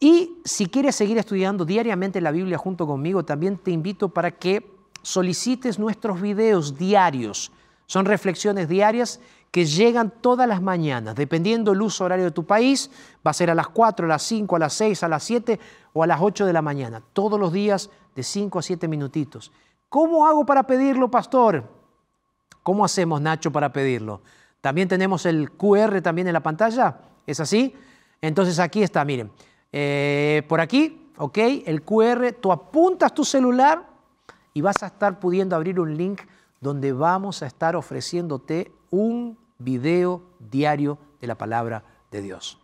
Y 0.00 0.38
si 0.44 0.66
quieres 0.66 0.96
seguir 0.96 1.16
estudiando 1.16 1.64
diariamente 1.64 2.20
la 2.20 2.32
Biblia 2.32 2.58
junto 2.58 2.88
conmigo, 2.88 3.24
también 3.24 3.56
te 3.56 3.70
invito 3.70 4.08
para 4.08 4.32
que 4.32 4.68
solicites 5.02 5.78
nuestros 5.78 6.20
videos 6.20 6.76
diarios. 6.76 7.52
Son 7.86 8.04
reflexiones 8.04 8.68
diarias 8.68 9.20
que 9.50 9.64
llegan 9.64 10.12
todas 10.20 10.46
las 10.48 10.60
mañanas, 10.60 11.14
dependiendo 11.14 11.72
el 11.72 11.80
uso 11.80 12.04
horario 12.04 12.26
de 12.26 12.30
tu 12.30 12.44
país, 12.44 12.90
va 13.26 13.30
a 13.30 13.34
ser 13.34 13.50
a 13.50 13.54
las 13.54 13.68
4, 13.68 14.06
a 14.06 14.08
las 14.08 14.22
5, 14.22 14.56
a 14.56 14.58
las 14.58 14.74
6, 14.74 15.02
a 15.02 15.08
las 15.08 15.22
7 15.22 15.58
o 15.92 16.02
a 16.02 16.06
las 16.06 16.20
8 16.20 16.46
de 16.46 16.52
la 16.52 16.62
mañana, 16.62 17.02
todos 17.12 17.40
los 17.40 17.52
días 17.52 17.90
de 18.14 18.22
5 18.22 18.58
a 18.58 18.62
7 18.62 18.88
minutitos. 18.88 19.52
¿Cómo 19.88 20.26
hago 20.26 20.44
para 20.44 20.64
pedirlo, 20.64 21.10
pastor? 21.10 21.64
¿Cómo 22.62 22.84
hacemos, 22.84 23.20
Nacho, 23.20 23.50
para 23.50 23.72
pedirlo? 23.72 24.20
También 24.60 24.88
tenemos 24.88 25.24
el 25.26 25.52
QR 25.52 26.02
también 26.02 26.26
en 26.26 26.32
la 26.32 26.42
pantalla, 26.42 26.98
¿es 27.26 27.40
así? 27.40 27.74
Entonces 28.20 28.58
aquí 28.58 28.82
está, 28.82 29.04
miren, 29.04 29.30
eh, 29.72 30.42
por 30.48 30.60
aquí, 30.60 31.12
¿ok? 31.18 31.38
El 31.64 31.82
QR, 31.82 32.32
tú 32.40 32.50
apuntas 32.50 33.14
tu 33.14 33.24
celular 33.24 33.86
y 34.52 34.60
vas 34.60 34.82
a 34.82 34.86
estar 34.86 35.20
pudiendo 35.20 35.54
abrir 35.54 35.78
un 35.78 35.96
link 35.96 36.22
donde 36.66 36.92
vamos 36.92 37.44
a 37.44 37.46
estar 37.46 37.76
ofreciéndote 37.76 38.72
un 38.90 39.38
video 39.56 40.20
diario 40.40 40.98
de 41.20 41.28
la 41.28 41.36
palabra 41.36 41.84
de 42.10 42.20
Dios. 42.20 42.58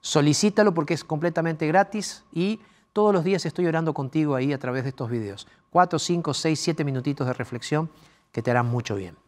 Solicítalo 0.00 0.72
porque 0.72 0.94
es 0.94 1.04
completamente 1.04 1.66
gratis 1.66 2.24
y 2.32 2.60
todos 2.94 3.12
los 3.12 3.24
días 3.24 3.44
estoy 3.44 3.66
orando 3.66 3.92
contigo 3.92 4.34
ahí 4.34 4.54
a 4.54 4.58
través 4.58 4.84
de 4.84 4.88
estos 4.88 5.10
videos. 5.10 5.46
Cuatro, 5.68 5.98
cinco, 5.98 6.32
seis, 6.32 6.60
siete 6.60 6.82
minutitos 6.82 7.26
de 7.26 7.34
reflexión 7.34 7.90
que 8.32 8.40
te 8.40 8.50
harán 8.50 8.70
mucho 8.70 8.96
bien. 8.96 9.18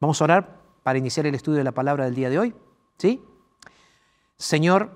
Vamos 0.00 0.20
a 0.20 0.24
orar 0.24 0.60
para 0.82 0.98
iniciar 0.98 1.26
el 1.28 1.36
estudio 1.36 1.58
de 1.58 1.64
la 1.64 1.72
palabra 1.72 2.06
del 2.06 2.16
día 2.16 2.28
de 2.28 2.40
hoy. 2.40 2.54
¿Sí? 2.96 3.22
Señor, 4.36 4.90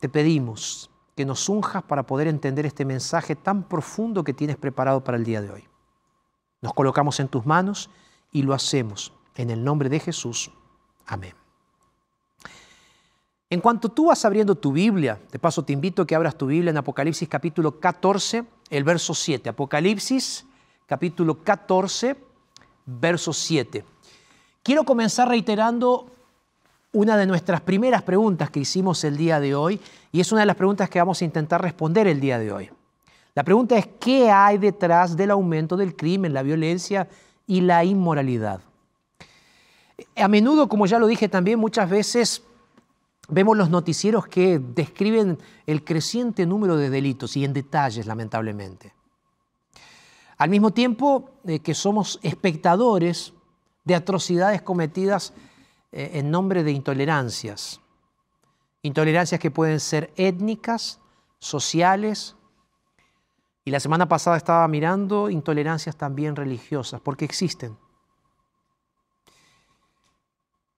te 0.00 0.10
pedimos 0.10 0.90
que 1.16 1.24
nos 1.24 1.48
unjas 1.48 1.82
para 1.82 2.02
poder 2.02 2.28
entender 2.28 2.66
este 2.66 2.84
mensaje 2.84 3.36
tan 3.36 3.62
profundo 3.62 4.22
que 4.22 4.34
tienes 4.34 4.58
preparado 4.58 5.02
para 5.02 5.16
el 5.16 5.24
día 5.24 5.40
de 5.40 5.50
hoy. 5.50 5.66
Nos 6.66 6.74
colocamos 6.74 7.20
en 7.20 7.28
tus 7.28 7.46
manos 7.46 7.90
y 8.32 8.42
lo 8.42 8.52
hacemos 8.52 9.12
en 9.36 9.50
el 9.50 9.62
nombre 9.62 9.88
de 9.88 10.00
Jesús. 10.00 10.50
Amén. 11.06 11.32
En 13.48 13.60
cuanto 13.60 13.88
tú 13.88 14.06
vas 14.06 14.24
abriendo 14.24 14.56
tu 14.56 14.72
Biblia, 14.72 15.20
de 15.30 15.38
paso 15.38 15.64
te 15.64 15.72
invito 15.72 16.02
a 16.02 16.06
que 16.08 16.16
abras 16.16 16.36
tu 16.36 16.46
Biblia 16.46 16.70
en 16.70 16.76
Apocalipsis 16.76 17.28
capítulo 17.28 17.78
14, 17.78 18.44
el 18.70 18.82
verso 18.82 19.14
7. 19.14 19.48
Apocalipsis 19.50 20.44
capítulo 20.86 21.40
14, 21.44 22.16
verso 22.84 23.32
7. 23.32 23.84
Quiero 24.64 24.82
comenzar 24.82 25.28
reiterando 25.28 26.10
una 26.90 27.16
de 27.16 27.26
nuestras 27.26 27.60
primeras 27.60 28.02
preguntas 28.02 28.50
que 28.50 28.58
hicimos 28.58 29.04
el 29.04 29.16
día 29.16 29.38
de 29.38 29.54
hoy 29.54 29.80
y 30.10 30.18
es 30.18 30.32
una 30.32 30.40
de 30.40 30.46
las 30.46 30.56
preguntas 30.56 30.90
que 30.90 30.98
vamos 30.98 31.22
a 31.22 31.24
intentar 31.24 31.62
responder 31.62 32.08
el 32.08 32.18
día 32.18 32.40
de 32.40 32.50
hoy. 32.50 32.70
La 33.36 33.44
pregunta 33.44 33.76
es, 33.76 33.86
¿qué 34.00 34.30
hay 34.30 34.56
detrás 34.56 35.14
del 35.14 35.30
aumento 35.30 35.76
del 35.76 35.94
crimen, 35.94 36.32
la 36.32 36.42
violencia 36.42 37.06
y 37.46 37.60
la 37.60 37.84
inmoralidad? 37.84 38.62
A 40.16 40.26
menudo, 40.26 40.70
como 40.70 40.86
ya 40.86 40.98
lo 40.98 41.06
dije 41.06 41.28
también, 41.28 41.58
muchas 41.58 41.90
veces 41.90 42.42
vemos 43.28 43.54
los 43.54 43.68
noticieros 43.68 44.26
que 44.26 44.58
describen 44.58 45.38
el 45.66 45.84
creciente 45.84 46.46
número 46.46 46.78
de 46.78 46.88
delitos 46.88 47.36
y 47.36 47.44
en 47.44 47.52
detalles, 47.52 48.06
lamentablemente. 48.06 48.94
Al 50.38 50.48
mismo 50.48 50.70
tiempo 50.70 51.32
eh, 51.44 51.58
que 51.58 51.74
somos 51.74 52.18
espectadores 52.22 53.34
de 53.84 53.96
atrocidades 53.96 54.62
cometidas 54.62 55.34
eh, 55.92 56.12
en 56.14 56.30
nombre 56.30 56.64
de 56.64 56.72
intolerancias. 56.72 57.82
Intolerancias 58.80 59.38
que 59.38 59.50
pueden 59.50 59.78
ser 59.78 60.10
étnicas, 60.16 61.00
sociales, 61.38 62.34
y 63.66 63.72
la 63.72 63.80
semana 63.80 64.06
pasada 64.06 64.36
estaba 64.36 64.66
mirando 64.68 65.28
intolerancias 65.28 65.96
también 65.96 66.36
religiosas, 66.36 67.00
porque 67.00 67.24
existen. 67.24 67.76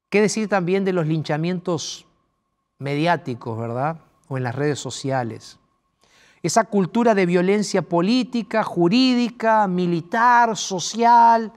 ¿Qué 0.08 0.22
decir 0.22 0.48
también 0.48 0.86
de 0.86 0.94
los 0.94 1.06
linchamientos 1.06 2.06
mediáticos, 2.78 3.58
verdad? 3.58 4.00
O 4.28 4.38
en 4.38 4.42
las 4.42 4.54
redes 4.54 4.78
sociales. 4.78 5.58
Esa 6.42 6.64
cultura 6.64 7.14
de 7.14 7.26
violencia 7.26 7.82
política, 7.82 8.64
jurídica, 8.64 9.68
militar, 9.68 10.56
social. 10.56 11.52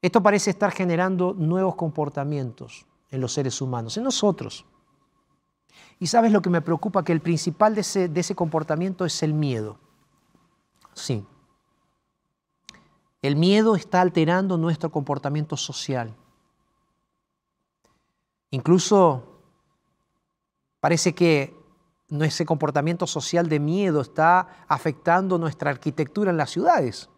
Esto 0.00 0.22
parece 0.22 0.50
estar 0.50 0.70
generando 0.70 1.34
nuevos 1.36 1.74
comportamientos 1.74 2.86
en 3.10 3.20
los 3.20 3.32
seres 3.32 3.60
humanos, 3.60 3.96
en 3.96 4.04
nosotros. 4.04 4.64
Y 6.00 6.06
sabes 6.06 6.32
lo 6.32 6.40
que 6.40 6.48
me 6.50 6.62
preocupa, 6.62 7.04
que 7.04 7.12
el 7.12 7.20
principal 7.20 7.74
de 7.74 7.82
ese, 7.82 8.08
de 8.08 8.20
ese 8.20 8.34
comportamiento 8.34 9.04
es 9.04 9.22
el 9.22 9.34
miedo. 9.34 9.78
Sí. 10.94 11.26
El 13.20 13.36
miedo 13.36 13.76
está 13.76 14.00
alterando 14.00 14.56
nuestro 14.56 14.90
comportamiento 14.90 15.58
social. 15.58 16.16
Incluso 18.50 19.42
parece 20.80 21.14
que 21.14 21.54
ese 22.22 22.46
comportamiento 22.46 23.06
social 23.06 23.48
de 23.50 23.60
miedo 23.60 24.00
está 24.00 24.64
afectando 24.68 25.36
nuestra 25.38 25.70
arquitectura 25.70 26.30
en 26.30 26.38
las 26.38 26.50
ciudades, 26.50 27.10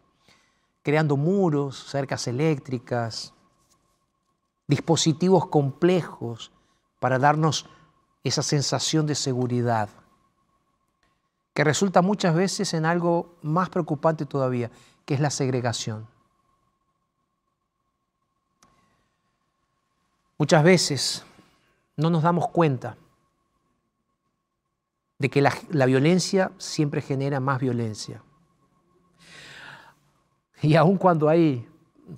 creando 0.82 1.16
muros, 1.16 1.84
cercas 1.88 2.26
eléctricas, 2.26 3.32
dispositivos 4.66 5.46
complejos 5.46 6.50
para 6.98 7.20
darnos 7.20 7.68
esa 8.24 8.42
sensación 8.42 9.06
de 9.06 9.14
seguridad, 9.14 9.88
que 11.54 11.64
resulta 11.64 12.02
muchas 12.02 12.34
veces 12.34 12.72
en 12.74 12.86
algo 12.86 13.36
más 13.42 13.68
preocupante 13.68 14.24
todavía, 14.24 14.70
que 15.04 15.14
es 15.14 15.20
la 15.20 15.30
segregación. 15.30 16.06
Muchas 20.38 20.64
veces 20.64 21.24
no 21.96 22.10
nos 22.10 22.22
damos 22.22 22.48
cuenta 22.48 22.96
de 25.18 25.28
que 25.28 25.40
la, 25.40 25.52
la, 25.70 25.86
violencia 25.86 26.50
siempre 26.58 27.00
genera 27.00 27.38
más 27.38 27.60
violencia. 27.60 28.22
Y 30.62 30.74
aun 30.74 30.96
cuando 30.96 31.28
hay, 31.28 31.68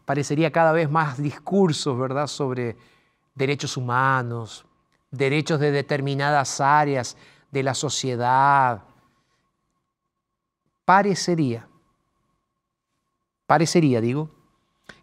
parecería 0.06 0.50
cada 0.50 0.72
vez 0.72 0.90
más 0.90 1.18
discursos, 1.18 1.98
¿verdad?, 1.98 2.26
sobre 2.26 2.76
derechos 3.34 3.76
humanos, 3.76 4.64
derechos 5.16 5.60
de 5.60 5.70
determinadas 5.70 6.60
áreas 6.60 7.16
de 7.50 7.62
la 7.62 7.74
sociedad. 7.74 8.84
Parecería, 10.84 11.68
parecería, 13.46 14.00
digo, 14.00 14.30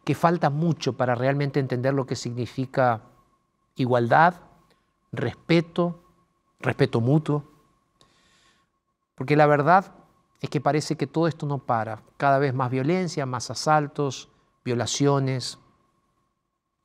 que 0.04 0.16
falta 0.16 0.50
mucho 0.50 0.94
para 0.94 1.16
realmente 1.16 1.60
entender 1.60 1.94
lo 1.94 2.06
que 2.06 2.16
significa 2.16 3.04
igualdad, 3.76 4.36
respeto, 5.12 6.04
respeto 6.60 7.02
mutuo. 7.02 7.46
Porque 9.16 9.36
la 9.36 9.48
verdad 9.48 9.94
es 10.40 10.50
que 10.50 10.62
parece 10.62 10.98
que 10.98 11.08
todo 11.08 11.28
esto 11.28 11.46
no 11.46 11.60
para. 11.60 12.04
Cada 12.18 12.40
vez 12.40 12.54
más 12.54 12.70
violencia, 12.70 13.26
más 13.26 13.50
asaltos, 13.50 14.30
violaciones, 14.64 15.60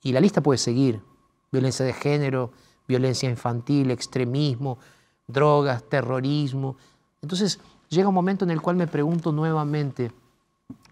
y 0.02 0.12
la 0.12 0.20
lista 0.20 0.40
puede 0.40 0.58
seguir. 0.58 1.02
Violencia 1.50 1.84
de 1.84 1.92
género, 1.92 2.52
violencia 2.86 3.28
infantil, 3.28 3.90
extremismo, 3.90 4.78
drogas, 5.26 5.82
terrorismo. 5.84 6.76
Entonces 7.20 7.60
llega 7.88 8.08
un 8.08 8.14
momento 8.14 8.44
en 8.44 8.50
el 8.50 8.60
cual 8.60 8.76
me 8.76 8.86
pregunto 8.86 9.32
nuevamente, 9.32 10.12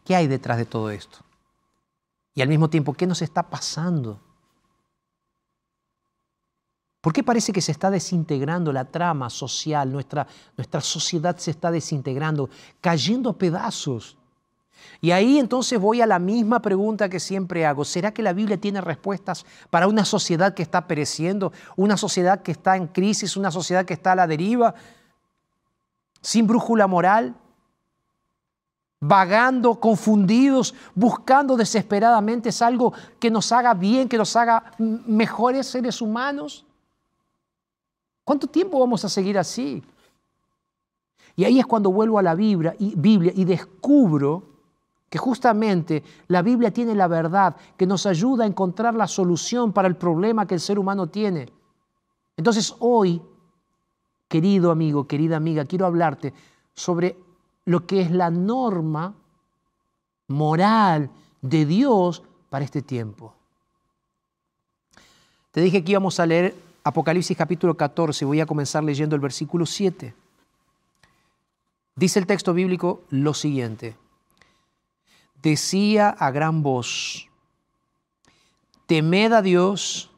¿qué 0.05 0.17
hay 0.17 0.27
detrás 0.27 0.59
de 0.59 0.67
todo 0.67 0.91
esto? 0.91 1.19
Y 2.35 2.43
al 2.43 2.49
mismo 2.49 2.69
tiempo, 2.69 2.93
¿qué 2.95 3.07
nos 3.07 3.23
está 3.23 3.45
pasando? 3.45 4.21
¿Por 7.01 7.13
qué 7.13 7.23
parece 7.23 7.53
que 7.53 7.61
se 7.61 7.71
está 7.71 7.91
desintegrando 7.91 8.73
la 8.73 8.87
trama 8.87 9.29
social? 9.29 9.93
Nuestra, 9.93 10.27
nuestra 10.57 10.81
sociedad 10.81 11.37
se 11.37 11.51
está 11.51 11.71
desintegrando, 11.71 12.49
cayendo 12.81 13.31
a 13.31 13.39
pedazos. 13.39 14.17
Y 15.01 15.11
ahí 15.11 15.39
entonces 15.39 15.79
voy 15.79 16.01
a 16.01 16.07
la 16.07 16.19
misma 16.19 16.61
pregunta 16.61 17.09
que 17.09 17.21
siempre 17.21 17.67
hago. 17.67 17.85
¿Será 17.85 18.15
que 18.15 18.23
la 18.23 18.33
Biblia 18.33 18.59
tiene 18.59 18.81
respuestas 18.81 19.45
para 19.71 19.87
una 19.87 20.05
sociedad 20.05 20.55
que 20.55 20.63
está 20.63 20.87
pereciendo, 20.87 21.53
una 21.77 21.97
sociedad 21.97 22.43
que 22.43 22.53
está 22.53 22.77
en 22.77 22.87
crisis, 22.87 23.37
una 23.37 23.51
sociedad 23.51 23.85
que 23.85 23.95
está 23.95 24.13
a 24.13 24.17
la 24.17 24.27
deriva, 24.27 24.75
sin 26.23 26.47
brújula 26.47 26.87
moral, 26.87 27.35
vagando, 28.99 29.79
confundidos, 29.79 30.75
buscando 30.95 31.57
desesperadamente 31.57 32.49
es 32.49 32.63
algo 32.63 32.95
que 33.21 33.31
nos 33.31 33.53
haga 33.53 33.75
bien, 33.75 34.09
que 34.09 34.17
nos 34.17 34.35
haga 34.37 34.73
mejores 34.79 35.67
seres 35.67 36.01
humanos? 36.01 36.65
¿Cuánto 38.25 38.47
tiempo 38.47 38.81
vamos 38.81 39.05
a 39.05 39.11
seguir 39.11 39.37
así? 39.37 39.83
Y 41.37 41.45
ahí 41.45 41.59
es 41.59 41.67
cuando 41.67 41.93
vuelvo 41.93 42.19
a 42.19 42.23
la 42.23 42.35
Biblia 42.35 42.75
y 42.79 43.45
descubro 43.45 44.54
que 45.15 45.19
justamente 45.19 46.03
la 46.27 46.43
Biblia 46.43 46.73
tiene 46.73 46.93
la 46.93 47.07
verdad 47.07 47.55
que 47.77 47.87
nos 47.87 48.05
ayuda 48.05 48.43
a 48.43 48.49
encontrar 48.49 48.95
la 48.95 49.07
solución 49.07 49.73
para 49.73 49.87
el 49.87 49.95
problema 49.95 50.45
que 50.45 50.55
el 50.55 50.61
ser 50.61 50.77
humano 50.77 51.07
tiene. 51.07 51.53
Entonces 52.37 52.75
hoy, 52.81 53.23
querido 54.27 54.73
amigo, 54.73 55.07
querida 55.07 55.37
amiga, 55.37 55.67
quiero 55.67 55.87
hablarte 55.87 56.35
sobre 56.75 57.17
lo 57.65 57.87
que 57.87 58.01
es 58.01 58.11
la 58.11 58.29
norma 58.29 59.15
moral 60.27 61.11
de 61.41 61.65
Dios 61.65 62.25
para 62.51 62.65
este 62.65 62.83
tiempo. 62.83 63.35
Te 65.53 65.61
dije 65.61 65.85
que 65.85 65.93
íbamos 65.93 66.19
a 66.19 66.27
leer 66.27 66.57
Apocalipsis 66.83 67.37
capítulo 67.37 67.77
14, 67.77 68.25
voy 68.25 68.41
a 68.41 68.47
comenzar 68.47 68.83
leyendo 68.83 69.15
el 69.15 69.23
versículo 69.23 69.65
7. 69.65 70.13
Dice 71.95 72.19
el 72.19 72.27
texto 72.27 72.53
bíblico 72.53 73.03
lo 73.11 73.33
siguiente 73.33 73.97
decía 75.45 76.09
a 76.09 76.31
gran 76.31 76.63
voz, 76.63 77.29
temed 78.87 79.31
a 79.33 79.43
Dios 79.43 80.11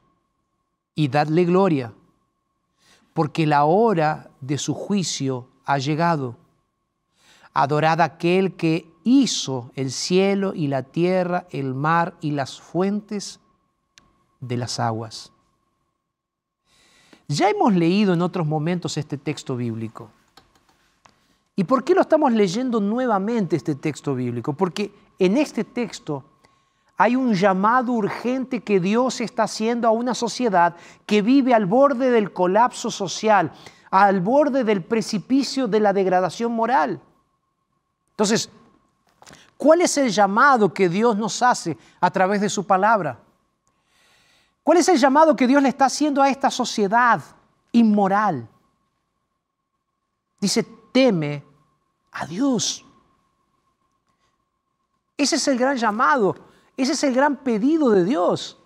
y 0.95 1.09
dadle 1.09 1.45
gloria, 1.45 1.93
porque 3.13 3.45
la 3.45 3.65
hora 3.65 4.31
de 4.41 4.57
su 4.57 4.73
juicio 4.73 5.49
ha 5.65 5.79
llegado. 5.79 6.37
Adorad 7.53 8.01
a 8.03 8.05
aquel 8.05 8.55
que 8.55 8.89
hizo 9.03 9.73
el 9.75 9.91
cielo 9.91 10.55
y 10.55 10.69
la 10.69 10.85
tierra, 10.85 11.47
el 11.51 11.75
mar 11.75 12.15
y 12.21 12.31
las 12.31 12.61
fuentes 12.61 13.41
de 14.41 14.57
las 14.57 14.79
aguas. 14.79 15.33
Ya 17.27 17.51
hemos 17.51 17.75
leído 17.75 18.15
en 18.15 18.23
otros 18.23 18.47
momentos 18.47 18.97
este 18.97 19.19
texto 19.19 19.57
bíblico. 19.57 20.11
¿Y 21.57 21.65
por 21.65 21.83
qué 21.83 21.95
lo 21.95 22.03
estamos 22.03 22.33
leyendo 22.33 22.81
nuevamente 22.81 23.57
este 23.57 23.75
texto 23.75 24.15
bíblico? 24.15 24.53
Porque 24.53 24.93
en 25.19 25.37
este 25.37 25.65
texto 25.65 26.25
hay 26.97 27.15
un 27.15 27.35
llamado 27.35 27.93
urgente 27.93 28.63
que 28.63 28.81
Dios 28.81 29.21
está 29.21 29.43
haciendo 29.45 29.87
a 29.87 29.91
una 29.91 30.15
sociedad 30.15 30.77
que 31.05 31.21
vive 31.21 31.53
al 31.53 31.67
borde 31.67 32.11
del 32.11 32.33
colapso 32.33 32.91
social, 32.91 33.53
al 33.91 34.21
borde 34.21 34.65
del 34.65 34.83
precipicio 34.83 35.69
de 35.69 35.81
la 35.81 35.93
degradación 35.93 36.53
moral. 36.53 37.01
Entonces, 38.11 38.49
¿cuál 39.59 39.83
es 39.83 39.99
el 39.99 40.09
llamado 40.09 40.73
que 40.73 40.89
Dios 40.89 41.19
nos 41.19 41.43
hace 41.43 41.77
a 42.01 42.11
través 42.11 42.41
de 42.41 42.49
su 42.49 42.67
palabra? 42.67 43.19
¿Cuál 44.63 44.79
es 44.79 44.89
el 44.89 44.97
llamado 44.97 45.37
que 45.37 45.47
Dios 45.47 45.63
le 45.63 45.69
está 45.69 45.85
haciendo 45.85 46.23
a 46.23 46.31
esta 46.31 46.51
sociedad 46.51 47.21
inmoral? 47.73 48.49
Dice, 50.41 50.63
teme 50.93 51.45
a 52.11 52.27
Dios. 52.27 52.86
Ese 55.17 55.37
es 55.37 55.49
el 55.49 55.59
gran 55.59 55.77
llamado, 55.77 56.37
ese 56.77 56.93
es 56.93 57.05
el 57.05 57.15
gran 57.15 57.37
pedido 57.37 57.91
de 57.91 58.05
Dios. 58.05 58.59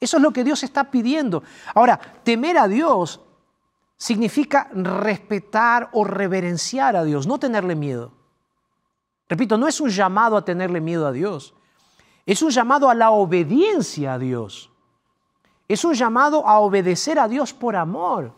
Eso 0.00 0.16
es 0.18 0.22
lo 0.22 0.32
que 0.32 0.44
Dios 0.44 0.62
está 0.62 0.90
pidiendo. 0.90 1.42
Ahora, 1.74 1.98
temer 2.22 2.58
a 2.58 2.68
Dios 2.68 3.20
significa 3.96 4.68
respetar 4.72 5.88
o 5.92 6.04
reverenciar 6.04 6.96
a 6.96 7.04
Dios, 7.04 7.26
no 7.26 7.38
tenerle 7.38 7.74
miedo. 7.74 8.12
Repito, 9.28 9.56
no 9.56 9.66
es 9.66 9.80
un 9.80 9.90
llamado 9.90 10.36
a 10.36 10.44
tenerle 10.44 10.80
miedo 10.80 11.06
a 11.06 11.12
Dios, 11.12 11.54
es 12.26 12.42
un 12.42 12.50
llamado 12.50 12.90
a 12.90 12.94
la 12.94 13.10
obediencia 13.10 14.14
a 14.14 14.18
Dios. 14.18 14.70
Es 15.68 15.84
un 15.84 15.94
llamado 15.94 16.46
a 16.46 16.58
obedecer 16.60 17.18
a 17.18 17.28
Dios 17.28 17.52
por 17.52 17.76
amor. 17.76 18.32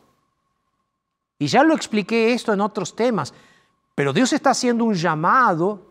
Y 1.39 1.47
ya 1.47 1.63
lo 1.63 1.75
expliqué 1.75 2.33
esto 2.33 2.53
en 2.53 2.61
otros 2.61 2.97
temas, 2.97 3.33
pero 3.95 4.13
Dios 4.13 4.33
está 4.33 4.51
haciendo 4.51 4.85
un 4.85 4.95
llamado 4.95 5.88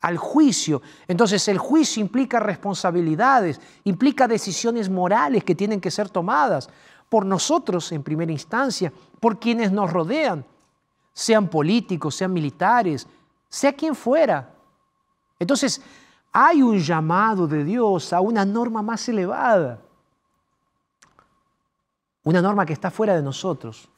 al 0.00 0.16
juicio. 0.16 0.82
Entonces 1.06 1.46
el 1.48 1.58
juicio 1.58 2.00
implica 2.00 2.40
responsabilidades, 2.40 3.60
implica 3.84 4.26
decisiones 4.26 4.88
morales 4.88 5.44
que 5.44 5.54
tienen 5.54 5.80
que 5.80 5.90
ser 5.90 6.08
tomadas 6.08 6.68
por 7.08 7.26
nosotros 7.26 7.90
en 7.92 8.02
primera 8.02 8.32
instancia, 8.32 8.92
por 9.18 9.38
quienes 9.38 9.72
nos 9.72 9.92
rodean, 9.92 10.44
sean 11.12 11.48
políticos, 11.48 12.14
sean 12.14 12.32
militares, 12.32 13.06
sea 13.48 13.72
quien 13.72 13.94
fuera. 13.94 14.54
Entonces 15.38 15.82
hay 16.32 16.62
un 16.62 16.78
llamado 16.78 17.46
de 17.46 17.64
Dios 17.64 18.12
a 18.12 18.20
una 18.20 18.44
norma 18.44 18.80
más 18.82 19.08
elevada, 19.08 19.80
una 22.22 22.40
norma 22.40 22.64
que 22.64 22.72
está 22.72 22.90
fuera 22.90 23.14
de 23.16 23.22
nosotros. 23.22 23.88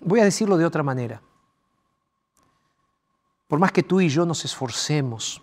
Voy 0.00 0.20
a 0.20 0.24
decirlo 0.24 0.56
de 0.56 0.64
otra 0.64 0.82
manera. 0.82 1.20
Por 3.50 3.58
más 3.58 3.72
que 3.72 3.82
tú 3.82 4.00
y 4.00 4.08
yo 4.08 4.24
nos 4.24 4.44
esforcemos 4.44 5.42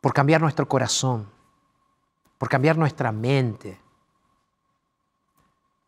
por 0.00 0.14
cambiar 0.14 0.40
nuestro 0.40 0.66
corazón, 0.66 1.28
por 2.38 2.48
cambiar 2.48 2.78
nuestra 2.78 3.12
mente, 3.12 3.78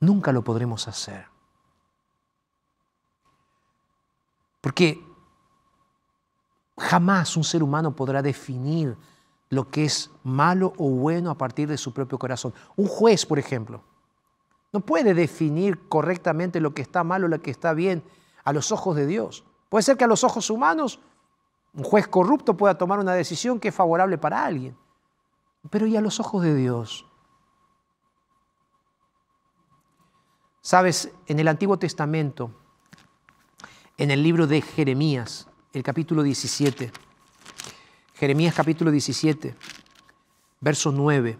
nunca 0.00 0.32
lo 0.32 0.44
podremos 0.44 0.86
hacer. 0.86 1.26
Porque 4.60 5.02
jamás 6.76 7.38
un 7.38 7.44
ser 7.44 7.62
humano 7.62 7.96
podrá 7.96 8.20
definir 8.20 8.98
lo 9.48 9.70
que 9.70 9.86
es 9.86 10.10
malo 10.24 10.74
o 10.76 10.90
bueno 10.90 11.30
a 11.30 11.38
partir 11.38 11.68
de 11.68 11.78
su 11.78 11.94
propio 11.94 12.18
corazón. 12.18 12.52
Un 12.76 12.86
juez, 12.86 13.24
por 13.24 13.38
ejemplo, 13.38 13.82
no 14.74 14.80
puede 14.80 15.14
definir 15.14 15.88
correctamente 15.88 16.60
lo 16.60 16.74
que 16.74 16.82
está 16.82 17.02
mal 17.02 17.24
o 17.24 17.28
lo 17.28 17.40
que 17.40 17.50
está 17.50 17.72
bien 17.72 18.04
a 18.44 18.52
los 18.52 18.72
ojos 18.72 18.94
de 18.96 19.06
Dios. 19.06 19.44
Puede 19.68 19.82
ser 19.82 19.96
que 19.96 20.04
a 20.04 20.08
los 20.08 20.22
ojos 20.22 20.50
humanos 20.50 21.00
un 21.72 21.82
juez 21.82 22.06
corrupto 22.06 22.56
pueda 22.56 22.78
tomar 22.78 22.98
una 22.98 23.14
decisión 23.14 23.58
que 23.58 23.68
es 23.68 23.74
favorable 23.74 24.18
para 24.18 24.44
alguien, 24.44 24.76
pero 25.70 25.86
¿y 25.86 25.96
a 25.96 26.00
los 26.00 26.20
ojos 26.20 26.42
de 26.42 26.54
Dios? 26.54 27.06
Sabes, 30.60 31.10
en 31.26 31.40
el 31.40 31.48
Antiguo 31.48 31.78
Testamento, 31.78 32.50
en 33.98 34.10
el 34.10 34.22
libro 34.22 34.46
de 34.46 34.62
Jeremías, 34.62 35.48
el 35.72 35.82
capítulo 35.82 36.22
17, 36.22 36.92
Jeremías 38.14 38.54
capítulo 38.54 38.90
17, 38.90 39.56
verso 40.60 40.92
9, 40.92 41.38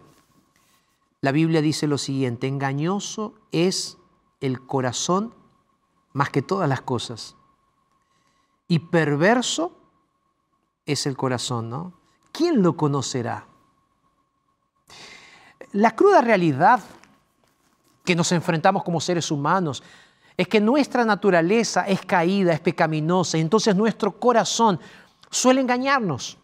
la 1.21 1.33
Biblia 1.33 1.63
dice 1.63 1.87
lo 1.87 1.97
siguiente, 1.97 2.49
engañoso 2.49 3.35
es 3.51 3.97
el 4.41 4.61
corazón 4.67 5.35
más 6.15 6.31
que 6.31 6.41
todas 6.41 6.69
las 6.69 6.81
cosas. 6.81 7.37
Y 8.67 8.79
perverso 8.79 9.77
es 10.87 11.07
el 11.07 11.17
corazón, 11.17 11.69
¿no? 11.69 11.93
¿Quién 12.33 12.63
lo 12.63 12.77
conocerá? 12.77 13.47
La 15.73 15.95
cruda 15.95 16.23
realidad 16.23 16.81
que 18.05 18.15
nos 18.15 18.33
enfrentamos 18.33 18.85
como 18.85 19.01
seres 19.01 19.31
humanos 19.31 19.83
es 20.37 20.49
que 20.49 20.61
nuestra 20.61 21.05
naturaleza 21.05 21.87
es 21.87 22.05
caída, 22.05 22.53
es 22.53 22.61
pecaminosa, 22.61 23.39
y 23.39 23.41
entonces 23.41 23.75
nuestro 23.75 24.19
corazón 24.19 24.81
suele 25.31 25.61
engañarnos. 25.61 26.39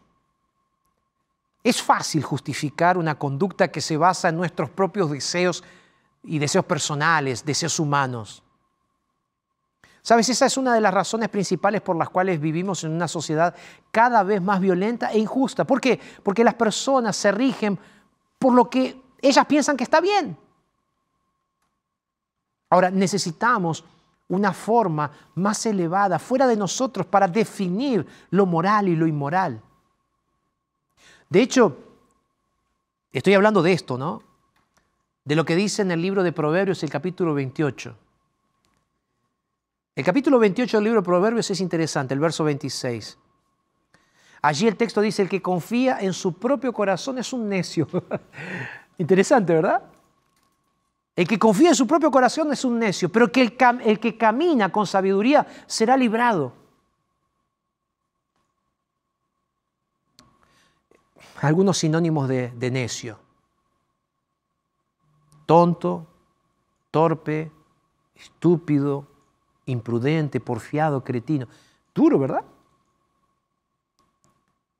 Es 1.62 1.82
fácil 1.82 2.22
justificar 2.22 2.96
una 2.96 3.18
conducta 3.18 3.68
que 3.68 3.80
se 3.80 3.96
basa 3.96 4.30
en 4.30 4.36
nuestros 4.36 4.70
propios 4.70 5.10
deseos 5.10 5.62
y 6.22 6.38
deseos 6.38 6.64
personales, 6.64 7.44
deseos 7.44 7.78
humanos. 7.78 8.42
Sabes, 10.02 10.28
esa 10.28 10.46
es 10.46 10.56
una 10.56 10.74
de 10.74 10.80
las 10.80 10.94
razones 10.94 11.28
principales 11.28 11.82
por 11.82 11.96
las 11.96 12.08
cuales 12.08 12.40
vivimos 12.40 12.84
en 12.84 12.92
una 12.92 13.06
sociedad 13.06 13.54
cada 13.90 14.22
vez 14.22 14.40
más 14.40 14.60
violenta 14.60 15.12
e 15.12 15.18
injusta. 15.18 15.64
¿Por 15.64 15.80
qué? 15.80 16.00
Porque 16.22 16.42
las 16.42 16.54
personas 16.54 17.16
se 17.16 17.30
rigen 17.32 17.78
por 18.38 18.54
lo 18.54 18.70
que 18.70 19.00
ellas 19.20 19.44
piensan 19.46 19.76
que 19.76 19.84
está 19.84 20.00
bien. 20.00 20.36
Ahora, 22.70 22.90
necesitamos 22.90 23.84
una 24.28 24.52
forma 24.52 25.10
más 25.34 25.66
elevada, 25.66 26.18
fuera 26.18 26.46
de 26.46 26.56
nosotros, 26.56 27.04
para 27.04 27.28
definir 27.28 28.06
lo 28.30 28.46
moral 28.46 28.88
y 28.88 28.96
lo 28.96 29.06
inmoral. 29.06 29.60
De 31.28 31.42
hecho, 31.42 31.76
estoy 33.12 33.34
hablando 33.34 33.60
de 33.60 33.72
esto, 33.72 33.98
¿no? 33.98 34.22
De 35.24 35.34
lo 35.34 35.44
que 35.44 35.56
dice 35.56 35.82
en 35.82 35.90
el 35.90 36.00
libro 36.00 36.22
de 36.22 36.32
Proverbios, 36.32 36.82
el 36.82 36.90
capítulo 36.90 37.34
28. 37.34 37.94
El 39.94 40.04
capítulo 40.04 40.38
28 40.38 40.76
del 40.76 40.84
libro 40.84 41.00
de 41.00 41.04
Proverbios 41.04 41.50
es 41.50 41.60
interesante, 41.60 42.14
el 42.14 42.20
verso 42.20 42.44
26. 42.44 43.18
Allí 44.42 44.66
el 44.66 44.76
texto 44.76 45.00
dice, 45.00 45.22
el 45.22 45.28
que 45.28 45.42
confía 45.42 45.98
en 46.00 46.12
su 46.12 46.38
propio 46.38 46.72
corazón 46.72 47.18
es 47.18 47.32
un 47.32 47.48
necio. 47.48 47.86
interesante, 48.98 49.52
¿verdad? 49.52 49.82
El 51.14 51.26
que 51.26 51.38
confía 51.38 51.70
en 51.70 51.74
su 51.74 51.86
propio 51.86 52.10
corazón 52.10 52.52
es 52.52 52.64
un 52.64 52.78
necio, 52.78 53.10
pero 53.10 53.30
que 53.30 53.42
el, 53.42 53.56
el 53.84 54.00
que 54.00 54.16
camina 54.16 54.70
con 54.70 54.86
sabiduría 54.86 55.46
será 55.66 55.96
librado. 55.96 56.54
Algunos 61.42 61.78
sinónimos 61.78 62.28
de, 62.28 62.50
de 62.50 62.70
necio. 62.70 63.18
Tonto, 65.46 66.06
torpe, 66.90 67.50
estúpido, 68.14 69.06
imprudente, 69.70 70.40
porfiado, 70.40 71.02
cretino. 71.02 71.46
Duro, 71.94 72.18
¿verdad? 72.18 72.44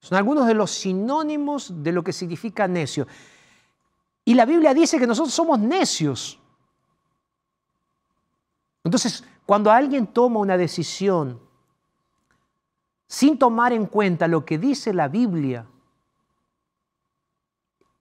Son 0.01 0.17
algunos 0.17 0.47
de 0.47 0.55
los 0.55 0.71
sinónimos 0.71 1.83
de 1.83 1.93
lo 1.93 2.03
que 2.03 2.13
significa 2.13 2.67
necio. 2.67 3.07
Y 4.25 4.35
la 4.35 4.47
Biblia 4.47 4.73
dice 4.75 4.99
que 4.99 5.07
nosotros 5.07 5.35
somos 5.35 5.59
necios. 5.59 6.39
Entonces, 8.83 9.25
cuando 9.45 9.71
alguien 9.71 10.07
toma 10.07 10.41
una 10.41 10.57
decisión 10.57 11.41
sin 13.07 13.39
tomar 13.39 13.73
en 13.73 13.87
cuenta 13.87 14.29
lo 14.29 14.45
que 14.45 14.57
dice 14.57 14.95
la 14.95 15.09
Biblia, 15.09 15.67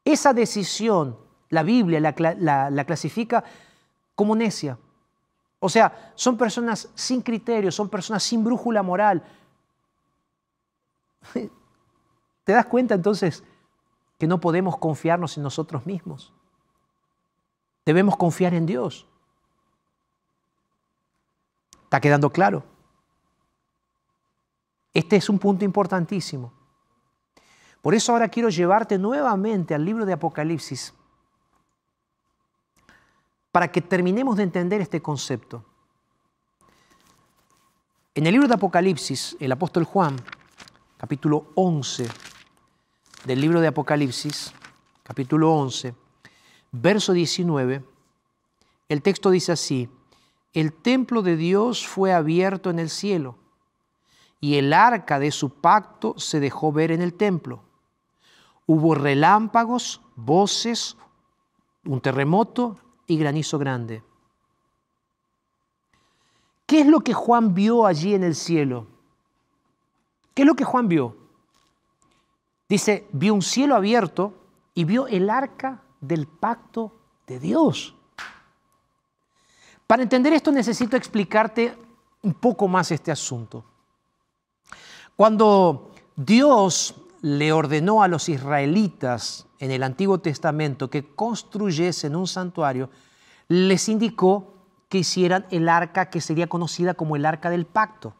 esa 0.05 0.33
decisión, 0.33 1.17
la 1.49 1.63
Biblia 1.63 1.99
la, 1.99 2.69
la 2.69 2.85
clasifica 2.85 3.43
como 4.15 4.35
necia. 4.35 4.77
O 5.59 5.67
sea, 5.67 6.13
son 6.15 6.37
personas 6.37 6.89
sin 6.95 7.21
criterio, 7.21 7.71
son 7.71 7.89
personas 7.89 8.23
sin 8.23 8.43
brújula 8.43 8.81
moral. 8.81 9.23
¿Te 12.43 12.53
das 12.53 12.65
cuenta 12.65 12.95
entonces 12.95 13.43
que 14.17 14.27
no 14.27 14.39
podemos 14.39 14.77
confiarnos 14.77 15.35
en 15.37 15.43
nosotros 15.43 15.85
mismos? 15.85 16.33
Debemos 17.85 18.15
confiar 18.15 18.53
en 18.53 18.65
Dios. 18.65 19.05
¿Está 21.83 21.99
quedando 21.99 22.31
claro? 22.31 22.63
Este 24.93 25.15
es 25.15 25.29
un 25.29 25.39
punto 25.39 25.65
importantísimo. 25.65 26.53
Por 27.81 27.95
eso 27.95 28.11
ahora 28.11 28.29
quiero 28.29 28.49
llevarte 28.49 28.97
nuevamente 28.97 29.73
al 29.73 29.83
libro 29.85 30.05
de 30.05 30.13
Apocalipsis 30.13 30.93
para 33.51 33.71
que 33.71 33.81
terminemos 33.81 34.37
de 34.37 34.43
entender 34.43 34.81
este 34.81 35.01
concepto. 35.01 35.63
En 38.13 38.27
el 38.27 38.33
libro 38.33 38.47
de 38.47 38.53
Apocalipsis, 38.53 39.37
el 39.39 39.51
apóstol 39.51 39.85
Juan, 39.85 40.15
capítulo 40.97 41.47
11 41.55 42.07
del 43.25 43.41
libro 43.41 43.61
de 43.61 43.67
Apocalipsis, 43.67 44.53
capítulo 45.03 45.53
11, 45.53 45.95
verso 46.71 47.13
19, 47.13 47.83
el 48.89 49.01
texto 49.01 49.29
dice 49.29 49.51
así, 49.51 49.89
el 50.53 50.73
templo 50.73 51.21
de 51.21 51.37
Dios 51.37 51.87
fue 51.87 52.11
abierto 52.11 52.69
en 52.69 52.79
el 52.79 52.89
cielo 52.89 53.37
y 54.41 54.55
el 54.55 54.73
arca 54.73 55.19
de 55.19 55.31
su 55.31 55.49
pacto 55.49 56.15
se 56.17 56.39
dejó 56.39 56.71
ver 56.71 56.91
en 56.91 57.01
el 57.01 57.13
templo. 57.13 57.61
Hubo 58.65 58.95
relámpagos, 58.95 60.01
voces, 60.15 60.97
un 61.85 62.01
terremoto 62.01 62.77
y 63.09 63.17
granizo 63.17 63.57
grande. 63.57 64.03
¿Qué 66.65 66.81
es 66.81 66.87
lo 66.87 66.99
que 67.01 67.13
Juan 67.13 67.55
vio 67.55 67.87
allí 67.87 68.13
en 68.13 68.23
el 68.23 68.35
cielo? 68.35 68.85
¿Qué 70.35 70.43
es 70.43 70.47
lo 70.47 70.55
que 70.55 70.63
Juan 70.63 70.87
vio? 70.87 71.17
Dice, 72.69 73.07
vio 73.11 73.33
un 73.33 73.41
cielo 73.41 73.75
abierto 73.75 74.35
y 74.75 74.83
vio 74.83 75.07
el 75.07 75.31
arca 75.31 75.81
del 75.99 76.27
pacto 76.27 76.95
de 77.25 77.39
Dios. 77.39 77.95
Para 79.87 80.03
entender 80.03 80.31
esto 80.33 80.51
necesito 80.51 80.95
explicarte 80.95 81.75
un 82.21 82.35
poco 82.35 82.67
más 82.67 82.91
este 82.91 83.11
asunto. 83.11 83.65
Cuando 85.15 85.93
Dios 86.15 86.93
le 87.21 87.51
ordenó 87.51 88.03
a 88.03 88.07
los 88.07 88.29
israelitas 88.29 89.47
en 89.59 89.71
el 89.71 89.83
Antiguo 89.83 90.19
Testamento 90.19 90.89
que 90.89 91.13
construyesen 91.13 92.15
un 92.15 92.27
santuario, 92.27 92.89
les 93.47 93.89
indicó 93.89 94.53
que 94.87 94.99
hicieran 94.99 95.45
el 95.51 95.69
arca 95.69 96.09
que 96.09 96.21
sería 96.21 96.47
conocida 96.47 96.93
como 96.93 97.15
el 97.15 97.25
arca 97.25 97.49
del 97.49 97.65
pacto. 97.65 98.15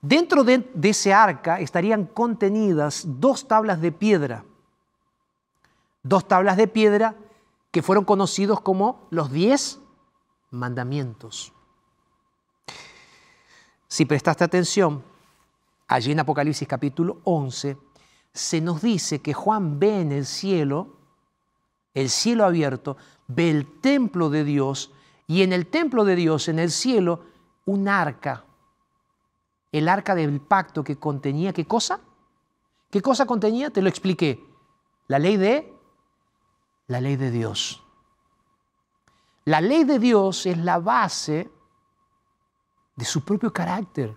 Dentro 0.00 0.44
de, 0.44 0.68
ese 0.82 1.12
arca 1.12 1.60
estarían 1.60 2.06
contenidas 2.06 3.04
dos 3.06 3.46
tablas 3.48 3.80
de 3.80 3.92
piedra, 3.92 4.44
dos 6.02 6.26
tablas 6.26 6.56
de 6.56 6.68
piedra 6.68 7.16
que 7.70 7.82
fueron 7.82 8.04
conocidos 8.04 8.60
como 8.60 9.06
los 9.10 9.30
diez 9.30 9.78
mandamientos. 10.50 11.52
Si 13.88 14.04
prestaste 14.04 14.44
atención, 14.44 15.02
allí 15.86 16.12
en 16.12 16.20
Apocalipsis 16.20 16.66
capítulo 16.66 17.20
11, 17.24 17.76
se 18.36 18.60
nos 18.60 18.82
dice 18.82 19.22
que 19.22 19.32
Juan 19.32 19.80
ve 19.80 20.02
en 20.02 20.12
el 20.12 20.26
cielo, 20.26 20.98
el 21.94 22.10
cielo 22.10 22.44
abierto, 22.44 22.98
ve 23.28 23.50
el 23.50 23.80
templo 23.80 24.28
de 24.28 24.44
Dios 24.44 24.92
y 25.26 25.42
en 25.42 25.54
el 25.54 25.66
templo 25.66 26.04
de 26.04 26.16
Dios, 26.16 26.48
en 26.48 26.58
el 26.58 26.70
cielo, 26.70 27.24
un 27.64 27.88
arca. 27.88 28.44
El 29.72 29.88
arca 29.88 30.14
del 30.14 30.38
pacto 30.40 30.84
que 30.84 30.98
contenía, 30.98 31.54
¿qué 31.54 31.66
cosa? 31.66 32.00
¿Qué 32.90 33.00
cosa 33.00 33.24
contenía? 33.24 33.70
Te 33.70 33.80
lo 33.80 33.88
expliqué. 33.88 34.44
La 35.08 35.18
ley 35.18 35.38
de, 35.38 35.74
la 36.88 37.00
ley 37.00 37.16
de 37.16 37.30
Dios. 37.30 37.82
La 39.46 39.62
ley 39.62 39.84
de 39.84 39.98
Dios 39.98 40.44
es 40.44 40.58
la 40.58 40.78
base 40.78 41.50
de 42.96 43.04
su 43.06 43.24
propio 43.24 43.50
carácter. 43.50 44.14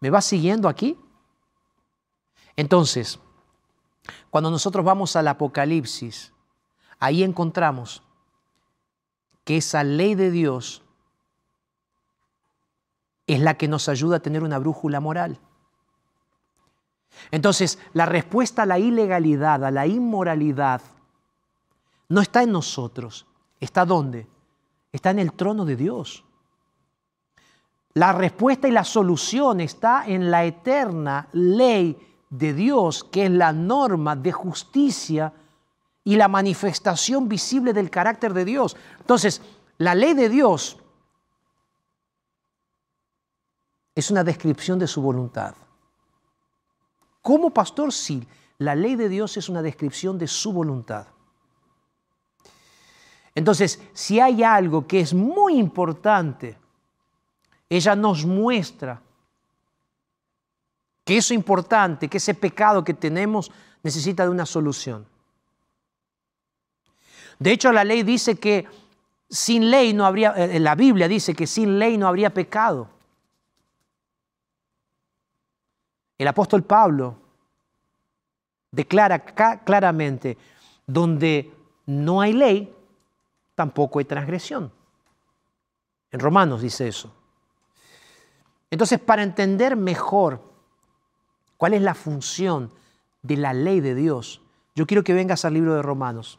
¿Me 0.00 0.10
vas 0.10 0.26
siguiendo 0.26 0.68
aquí? 0.68 0.98
Entonces, 2.56 3.20
cuando 4.30 4.50
nosotros 4.50 4.84
vamos 4.84 5.14
al 5.16 5.28
Apocalipsis, 5.28 6.32
ahí 6.98 7.22
encontramos 7.22 8.02
que 9.44 9.58
esa 9.58 9.84
ley 9.84 10.14
de 10.14 10.30
Dios 10.30 10.82
es 13.26 13.40
la 13.40 13.54
que 13.54 13.68
nos 13.68 13.88
ayuda 13.88 14.16
a 14.16 14.20
tener 14.20 14.42
una 14.42 14.58
brújula 14.58 15.00
moral. 15.00 15.38
Entonces, 17.30 17.78
la 17.92 18.06
respuesta 18.06 18.62
a 18.62 18.66
la 18.66 18.78
ilegalidad, 18.78 19.64
a 19.64 19.70
la 19.70 19.86
inmoralidad, 19.86 20.80
no 22.08 22.20
está 22.20 22.42
en 22.42 22.52
nosotros. 22.52 23.26
¿Está 23.60 23.84
dónde? 23.84 24.26
Está 24.92 25.10
en 25.10 25.18
el 25.18 25.32
trono 25.32 25.64
de 25.64 25.76
Dios. 25.76 26.24
La 27.94 28.12
respuesta 28.12 28.68
y 28.68 28.72
la 28.72 28.84
solución 28.84 29.60
está 29.60 30.04
en 30.06 30.30
la 30.30 30.44
eterna 30.44 31.28
ley 31.32 31.96
de 32.36 32.52
Dios, 32.52 33.04
que 33.04 33.26
es 33.26 33.30
la 33.30 33.52
norma 33.52 34.16
de 34.16 34.32
justicia 34.32 35.32
y 36.04 36.16
la 36.16 36.28
manifestación 36.28 37.28
visible 37.28 37.72
del 37.72 37.90
carácter 37.90 38.34
de 38.34 38.44
Dios. 38.44 38.76
Entonces, 38.98 39.40
la 39.78 39.94
ley 39.94 40.14
de 40.14 40.28
Dios 40.28 40.78
es 43.94 44.10
una 44.10 44.22
descripción 44.22 44.78
de 44.78 44.86
su 44.86 45.00
voluntad. 45.00 45.54
Como 47.22 47.50
pastor, 47.50 47.92
sí, 47.92 48.26
la 48.58 48.74
ley 48.74 48.94
de 48.94 49.08
Dios 49.08 49.36
es 49.36 49.48
una 49.48 49.62
descripción 49.62 50.18
de 50.18 50.28
su 50.28 50.52
voluntad. 50.52 51.06
Entonces, 53.34 53.82
si 53.92 54.20
hay 54.20 54.42
algo 54.42 54.86
que 54.86 55.00
es 55.00 55.12
muy 55.12 55.58
importante, 55.58 56.58
ella 57.68 57.96
nos 57.96 58.24
muestra 58.24 59.02
que 61.06 61.16
eso 61.16 61.32
importante, 61.32 62.08
que 62.08 62.16
ese 62.16 62.34
pecado 62.34 62.82
que 62.82 62.92
tenemos 62.92 63.52
necesita 63.84 64.24
de 64.24 64.28
una 64.28 64.44
solución. 64.44 65.06
De 67.38 67.52
hecho, 67.52 67.70
la 67.70 67.84
ley 67.84 68.02
dice 68.02 68.40
que 68.40 68.66
sin 69.30 69.70
ley 69.70 69.94
no 69.94 70.04
habría, 70.04 70.32
eh, 70.32 70.58
la 70.58 70.74
Biblia 70.74 71.06
dice 71.06 71.32
que 71.32 71.46
sin 71.46 71.78
ley 71.78 71.96
no 71.96 72.08
habría 72.08 72.34
pecado. 72.34 72.90
El 76.18 76.26
apóstol 76.26 76.64
Pablo 76.64 77.16
declara 78.72 79.24
claramente, 79.64 80.36
donde 80.88 81.54
no 81.86 82.20
hay 82.20 82.32
ley, 82.32 82.74
tampoco 83.54 84.00
hay 84.00 84.06
transgresión. 84.06 84.72
En 86.10 86.18
Romanos 86.18 86.62
dice 86.62 86.88
eso. 86.88 87.14
Entonces, 88.72 88.98
para 88.98 89.22
entender 89.22 89.76
mejor 89.76 90.55
cuál 91.56 91.74
es 91.74 91.82
la 91.82 91.94
función 91.94 92.70
de 93.22 93.36
la 93.36 93.52
ley 93.52 93.80
de 93.80 93.94
Dios, 93.94 94.40
yo 94.74 94.86
quiero 94.86 95.02
que 95.02 95.14
vengas 95.14 95.44
al 95.44 95.54
libro 95.54 95.74
de 95.74 95.82
Romanos. 95.82 96.38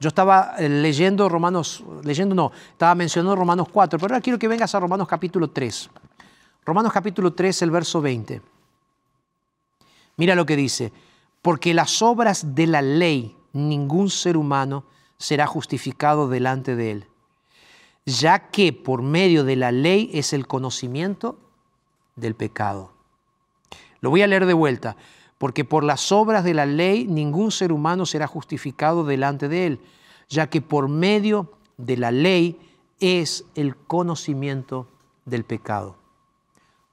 Yo 0.00 0.08
estaba 0.08 0.54
eh, 0.58 0.68
leyendo 0.68 1.28
Romanos, 1.28 1.84
leyendo 2.04 2.34
no, 2.34 2.52
estaba 2.70 2.94
mencionando 2.94 3.34
Romanos 3.34 3.68
4, 3.72 3.98
pero 3.98 4.14
ahora 4.14 4.22
quiero 4.22 4.38
que 4.38 4.48
vengas 4.48 4.74
a 4.74 4.80
Romanos 4.80 5.08
capítulo 5.08 5.50
3. 5.50 5.90
Romanos 6.64 6.92
capítulo 6.92 7.32
3, 7.32 7.62
el 7.62 7.70
verso 7.70 8.00
20. 8.00 8.42
Mira 10.16 10.34
lo 10.34 10.44
que 10.44 10.56
dice, 10.56 10.92
porque 11.42 11.72
las 11.74 12.02
obras 12.02 12.54
de 12.54 12.66
la 12.66 12.82
ley 12.82 13.36
ningún 13.52 14.10
ser 14.10 14.36
humano 14.36 14.84
será 15.16 15.46
justificado 15.46 16.28
delante 16.28 16.76
de 16.76 16.90
él, 16.92 17.06
ya 18.06 18.50
que 18.50 18.72
por 18.72 19.02
medio 19.02 19.44
de 19.44 19.56
la 19.56 19.72
ley 19.72 20.10
es 20.12 20.32
el 20.32 20.46
conocimiento 20.46 21.38
del 22.16 22.34
pecado. 22.34 22.92
Lo 24.00 24.10
voy 24.10 24.22
a 24.22 24.26
leer 24.26 24.46
de 24.46 24.54
vuelta, 24.54 24.96
porque 25.38 25.64
por 25.64 25.84
las 25.84 26.12
obras 26.12 26.44
de 26.44 26.54
la 26.54 26.66
ley 26.66 27.06
ningún 27.06 27.50
ser 27.50 27.72
humano 27.72 28.06
será 28.06 28.26
justificado 28.26 29.04
delante 29.04 29.48
de 29.48 29.66
él, 29.66 29.80
ya 30.28 30.48
que 30.48 30.60
por 30.60 30.88
medio 30.88 31.52
de 31.76 31.96
la 31.96 32.10
ley 32.10 32.58
es 33.00 33.44
el 33.54 33.76
conocimiento 33.76 34.88
del 35.24 35.44
pecado. 35.44 35.96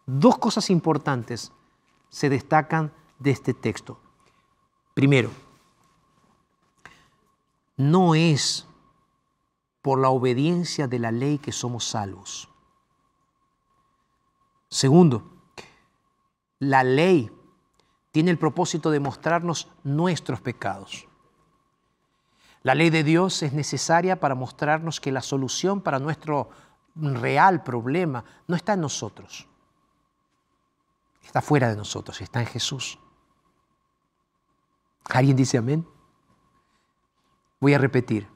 Dos 0.06 0.38
cosas 0.38 0.70
importantes 0.70 1.52
se 2.10 2.30
destacan 2.30 2.92
de 3.20 3.32
este 3.32 3.54
texto. 3.54 4.00
Primero, 4.94 5.32
no 7.78 8.16
es 8.16 8.68
por 9.82 10.00
la 10.00 10.10
obediencia 10.10 10.88
de 10.88 11.00
la 11.00 11.12
ley 11.12 11.38
que 11.38 11.52
somos 11.52 11.86
salvos. 11.86 12.50
Segundo, 14.70 15.35
la 16.60 16.84
ley 16.84 17.32
tiene 18.12 18.32
el 18.32 18.40
propósito 18.40 18.92
de 18.92 19.00
mostrarnos 19.00 19.68
nuestros 19.84 20.42
pecados. 20.42 21.08
La 22.64 22.74
ley 22.74 22.90
de 22.90 23.04
Dios 23.04 23.44
es 23.44 23.54
necesaria 23.54 24.20
para 24.20 24.36
mostrarnos 24.36 25.00
que 25.00 25.12
la 25.12 25.22
solución 25.22 25.82
para 25.82 26.00
nuestro 26.00 26.50
real 26.96 27.62
problema 27.62 28.24
no 28.48 28.56
está 28.56 28.74
en 28.74 28.82
nosotros, 28.82 29.48
está 31.24 31.42
fuera 31.42 31.70
de 31.70 31.76
nosotros, 31.76 32.22
está 32.22 32.40
en 32.40 32.48
Jesús. 32.48 32.98
¿Alguien 35.10 35.36
dice 35.36 35.58
amén? 35.58 35.88
Voy 37.60 37.74
a 37.74 37.78
repetir. 37.78 38.28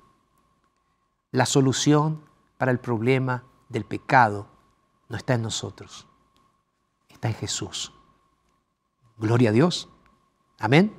La 1.31 1.45
solución 1.45 2.23
para 2.57 2.71
el 2.71 2.79
problema 2.79 3.45
del 3.69 3.85
pecado 3.85 4.47
no 5.07 5.17
está 5.17 5.35
en 5.35 5.41
nosotros, 5.41 6.07
está 7.09 7.29
en 7.29 7.35
Jesús. 7.35 7.93
Gloria 9.19 9.49
a 9.49 9.53
Dios. 9.53 9.89
Amén. 10.59 10.95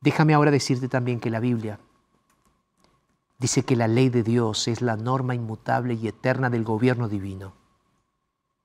Déjame 0.00 0.34
ahora 0.34 0.50
decirte 0.50 0.88
también 0.88 1.18
que 1.18 1.30
la 1.30 1.40
Biblia 1.40 1.80
dice 3.38 3.64
que 3.64 3.76
la 3.76 3.88
ley 3.88 4.08
de 4.08 4.22
Dios 4.22 4.68
es 4.68 4.82
la 4.82 4.96
norma 4.96 5.34
inmutable 5.34 5.94
y 5.94 6.08
eterna 6.08 6.48
del 6.48 6.64
gobierno 6.64 7.08
divino. 7.08 7.54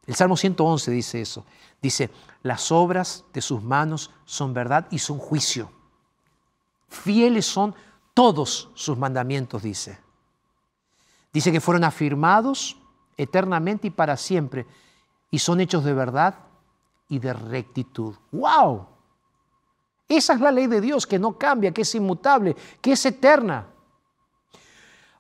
El 0.06 0.16
Salmo 0.16 0.38
111 0.38 0.92
dice 0.92 1.22
eso. 1.22 1.46
Dice, 1.82 2.10
las 2.44 2.72
obras 2.72 3.26
de 3.34 3.42
sus 3.42 3.62
manos 3.64 4.12
son 4.26 4.54
verdad 4.54 4.88
y 4.92 5.00
son 5.00 5.18
juicio. 5.18 5.72
Fieles 6.88 7.46
son 7.46 7.76
todos 8.14 8.70
sus 8.74 8.98
mandamientos, 8.98 9.64
dice. 9.64 10.00
Dice 11.32 11.52
que 11.52 11.62
fueron 11.62 11.84
afirmados 11.84 12.78
eternamente 13.18 13.88
y 13.88 13.92
para 13.92 14.18
siempre 14.18 14.66
y 15.32 15.40
son 15.40 15.60
hechos 15.60 15.84
de 15.84 15.94
verdad 15.94 16.49
y 17.10 17.20
de 17.20 17.34
rectitud. 17.34 18.16
¡Wow! 18.32 18.88
Esa 20.08 20.34
es 20.34 20.40
la 20.40 20.52
ley 20.52 20.68
de 20.68 20.82
Dios 20.82 21.06
que 21.06 21.20
no 21.20 21.38
cambia, 21.38 21.72
que 21.72 21.82
es 21.82 21.96
inmutable, 21.96 22.56
que 22.82 22.94
es 22.94 23.06
eterna. 23.06 23.68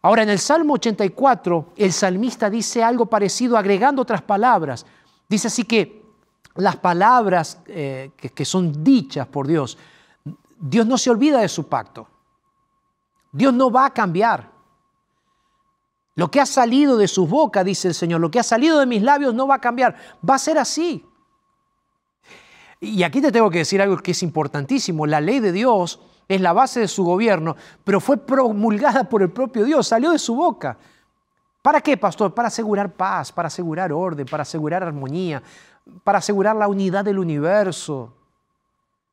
Ahora, 0.01 0.23
en 0.23 0.29
el 0.29 0.39
Salmo 0.39 0.75
84, 0.75 1.73
el 1.75 1.91
salmista 1.91 2.49
dice 2.49 2.81
algo 2.83 3.05
parecido 3.07 3.57
agregando 3.57 4.01
otras 4.01 4.21
palabras. 4.21 4.85
Dice 5.27 5.47
así 5.47 5.65
que 5.65 6.01
las 6.55 6.77
palabras 6.77 7.59
eh, 7.67 8.11
que 8.17 8.45
son 8.45 8.83
dichas 8.83 9.27
por 9.27 9.45
Dios 9.45 9.77
Dios 10.59 10.85
no 10.85 10.97
se 10.97 11.09
olvida 11.09 11.39
de 11.39 11.47
su 11.47 11.67
pacto. 11.67 12.07
Dios 13.31 13.53
no 13.53 13.71
va 13.71 13.85
a 13.85 13.93
cambiar. 13.93 14.51
Lo 16.15 16.29
que 16.29 16.41
ha 16.41 16.45
salido 16.45 16.97
de 16.97 17.07
su 17.07 17.25
boca, 17.25 17.63
dice 17.63 17.87
el 17.87 17.93
Señor, 17.93 18.19
lo 18.19 18.29
que 18.29 18.39
ha 18.39 18.43
salido 18.43 18.79
de 18.79 18.85
mis 18.85 19.01
labios 19.01 19.33
no 19.33 19.47
va 19.47 19.55
a 19.55 19.61
cambiar. 19.61 19.95
Va 20.27 20.35
a 20.35 20.39
ser 20.39 20.57
así. 20.57 21.05
Y 22.79 23.03
aquí 23.03 23.21
te 23.21 23.31
tengo 23.31 23.49
que 23.49 23.59
decir 23.59 23.81
algo 23.81 23.97
que 23.97 24.11
es 24.11 24.23
importantísimo. 24.23 25.05
La 25.05 25.19
ley 25.19 25.39
de 25.39 25.51
Dios 25.51 25.99
es 26.27 26.39
la 26.39 26.53
base 26.53 26.79
de 26.79 26.87
su 26.87 27.03
gobierno, 27.03 27.55
pero 27.83 27.99
fue 27.99 28.17
promulgada 28.17 29.03
por 29.03 29.21
el 29.21 29.31
propio 29.31 29.65
Dios, 29.65 29.87
salió 29.87 30.11
de 30.11 30.19
su 30.19 30.35
boca. 30.35 30.77
¿Para 31.61 31.81
qué, 31.81 31.97
pastor? 31.97 32.33
Para 32.33 32.47
asegurar 32.47 32.93
paz, 32.93 33.31
para 33.31 33.47
asegurar 33.47 33.91
orden, 33.91 34.25
para 34.25 34.43
asegurar 34.43 34.83
armonía, 34.83 35.43
para 36.03 36.19
asegurar 36.19 36.55
la 36.55 36.67
unidad 36.67 37.03
del 37.03 37.19
universo. 37.19 38.13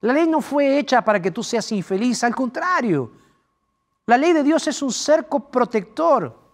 La 0.01 0.13
ley 0.13 0.29
no 0.29 0.41
fue 0.41 0.79
hecha 0.79 1.03
para 1.03 1.21
que 1.21 1.33
tú 1.33 1.43
seas 1.43 1.73
infeliz, 1.73 2.23
al 2.23 2.35
contrario. 2.35 3.11
La 4.07 4.17
ley 4.17 4.33
de 4.33 4.45
Dios 4.45 4.69
es 4.69 4.81
un 4.83 4.93
cerco 4.93 5.51
protector. 5.51 6.46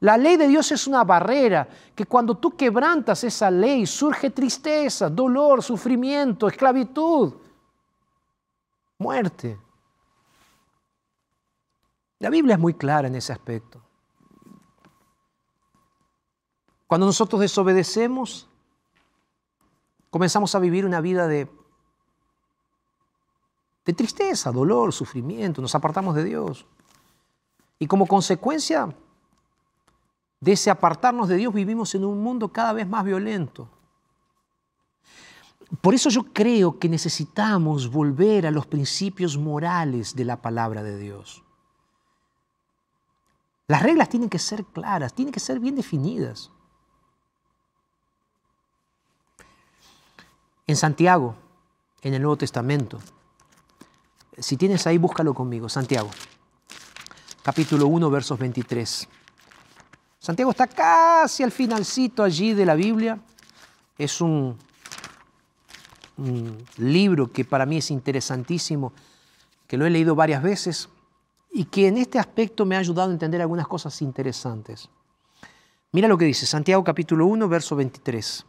La 0.00 0.16
ley 0.16 0.36
de 0.36 0.48
Dios 0.48 0.70
es 0.72 0.86
una 0.86 1.04
barrera 1.04 1.68
que 1.94 2.04
cuando 2.04 2.36
tú 2.36 2.56
quebrantas 2.56 3.24
esa 3.24 3.50
ley 3.50 3.86
surge 3.86 4.30
tristeza, 4.30 5.08
dolor, 5.08 5.62
sufrimiento, 5.62 6.48
esclavitud, 6.48 7.34
muerte. 8.98 9.58
La 12.18 12.28
Biblia 12.30 12.54
es 12.54 12.60
muy 12.60 12.74
clara 12.74 13.08
en 13.08 13.14
ese 13.14 13.32
aspecto. 13.32 13.80
Cuando 16.86 17.06
nosotros 17.06 17.40
desobedecemos, 17.40 18.48
comenzamos 20.10 20.54
a 20.54 20.58
vivir 20.58 20.84
una 20.84 21.00
vida 21.00 21.26
de 21.26 21.48
tristeza, 23.84 24.52
dolor, 24.52 24.92
sufrimiento, 24.92 25.62
nos 25.62 25.74
apartamos 25.74 26.14
de 26.14 26.24
Dios. 26.24 26.66
Y 27.78 27.86
como 27.86 28.06
consecuencia 28.06 28.94
de 30.44 30.52
ese 30.52 30.70
apartarnos 30.70 31.26
de 31.26 31.36
Dios 31.36 31.54
vivimos 31.54 31.94
en 31.94 32.04
un 32.04 32.22
mundo 32.22 32.52
cada 32.52 32.74
vez 32.74 32.86
más 32.86 33.02
violento. 33.02 33.66
Por 35.80 35.94
eso 35.94 36.10
yo 36.10 36.24
creo 36.34 36.78
que 36.78 36.86
necesitamos 36.86 37.90
volver 37.90 38.46
a 38.46 38.50
los 38.50 38.66
principios 38.66 39.38
morales 39.38 40.14
de 40.14 40.26
la 40.26 40.42
palabra 40.42 40.82
de 40.82 40.98
Dios. 40.98 41.42
Las 43.68 43.82
reglas 43.82 44.10
tienen 44.10 44.28
que 44.28 44.38
ser 44.38 44.66
claras, 44.66 45.14
tienen 45.14 45.32
que 45.32 45.40
ser 45.40 45.58
bien 45.58 45.76
definidas. 45.76 46.50
En 50.66 50.76
Santiago, 50.76 51.36
en 52.02 52.12
el 52.12 52.20
Nuevo 52.20 52.36
Testamento, 52.36 52.98
si 54.36 54.58
tienes 54.58 54.86
ahí, 54.86 54.98
búscalo 54.98 55.32
conmigo, 55.32 55.70
Santiago, 55.70 56.10
capítulo 57.42 57.86
1, 57.86 58.10
versos 58.10 58.38
23. 58.38 59.08
Santiago 60.24 60.52
está 60.52 60.66
casi 60.66 61.42
al 61.42 61.52
finalcito 61.52 62.22
allí 62.22 62.54
de 62.54 62.64
la 62.64 62.74
Biblia. 62.74 63.18
Es 63.98 64.22
un, 64.22 64.56
libro 66.78 67.30
que 67.30 67.44
para 67.44 67.66
mí 67.66 67.76
es 67.76 67.90
interesantísimo, 67.90 68.94
que 69.66 69.76
lo 69.76 69.84
he 69.84 69.90
leído 69.90 70.14
varias 70.14 70.42
veces 70.42 70.88
y 71.52 71.66
que 71.66 71.88
en 71.88 71.98
este 71.98 72.18
aspecto 72.18 72.64
me 72.64 72.74
ha 72.74 72.78
ayudado 72.78 73.10
a 73.10 73.12
entender 73.12 73.42
algunas 73.42 73.68
cosas 73.68 74.00
interesantes. 74.00 74.88
Mira 75.92 76.08
lo 76.08 76.16
que 76.16 76.24
dice 76.24 76.46
Santiago 76.46 76.82
capítulo 76.82 77.26
1, 77.26 77.46
verso 77.46 77.76
23. 77.76 78.46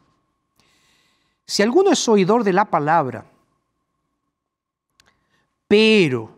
Si 1.46 1.62
alguno 1.62 1.92
es 1.92 2.08
oidor 2.08 2.46
de 2.46 2.54
la 2.54 2.64
palabra 2.64 3.26
pero 5.68 6.30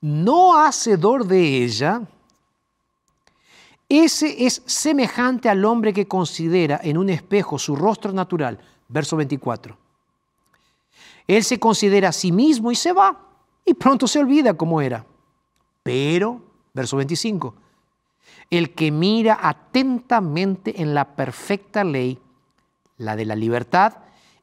no 0.00 0.56
hacedor 0.56 1.26
de 1.26 1.64
ella, 1.64 2.06
ese 3.88 4.44
es 4.44 4.62
semejante 4.66 5.48
al 5.48 5.64
hombre 5.64 5.94
que 5.94 6.06
considera 6.06 6.78
en 6.82 6.98
un 6.98 7.08
espejo 7.08 7.58
su 7.58 7.74
rostro 7.74 8.12
natural. 8.12 8.58
Verso 8.88 9.16
24. 9.16 9.76
Él 11.26 11.42
se 11.42 11.58
considera 11.58 12.10
a 12.10 12.12
sí 12.12 12.30
mismo 12.30 12.70
y 12.70 12.74
se 12.74 12.92
va, 12.92 13.18
y 13.64 13.74
pronto 13.74 14.06
se 14.06 14.18
olvida 14.18 14.54
cómo 14.54 14.80
era. 14.80 15.04
Pero 15.82 16.40
verso 16.74 16.96
25. 16.96 17.54
El 18.50 18.74
que 18.74 18.90
mira 18.90 19.38
atentamente 19.40 20.82
en 20.82 20.94
la 20.94 21.16
perfecta 21.16 21.84
ley, 21.84 22.18
la 22.98 23.16
de 23.16 23.24
la 23.24 23.36
libertad, 23.36 23.98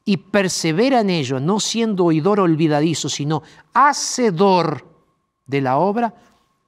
y 0.06 0.18
persevera 0.18 1.02
en 1.02 1.10
ello, 1.10 1.39
no 1.39 1.60
siendo 1.60 2.06
oidor 2.06 2.39
olvidadizo, 2.39 3.10
sino 3.10 3.41
hacedor 3.74 4.86
de 5.48 5.62
la 5.62 5.78
obra, 5.78 6.14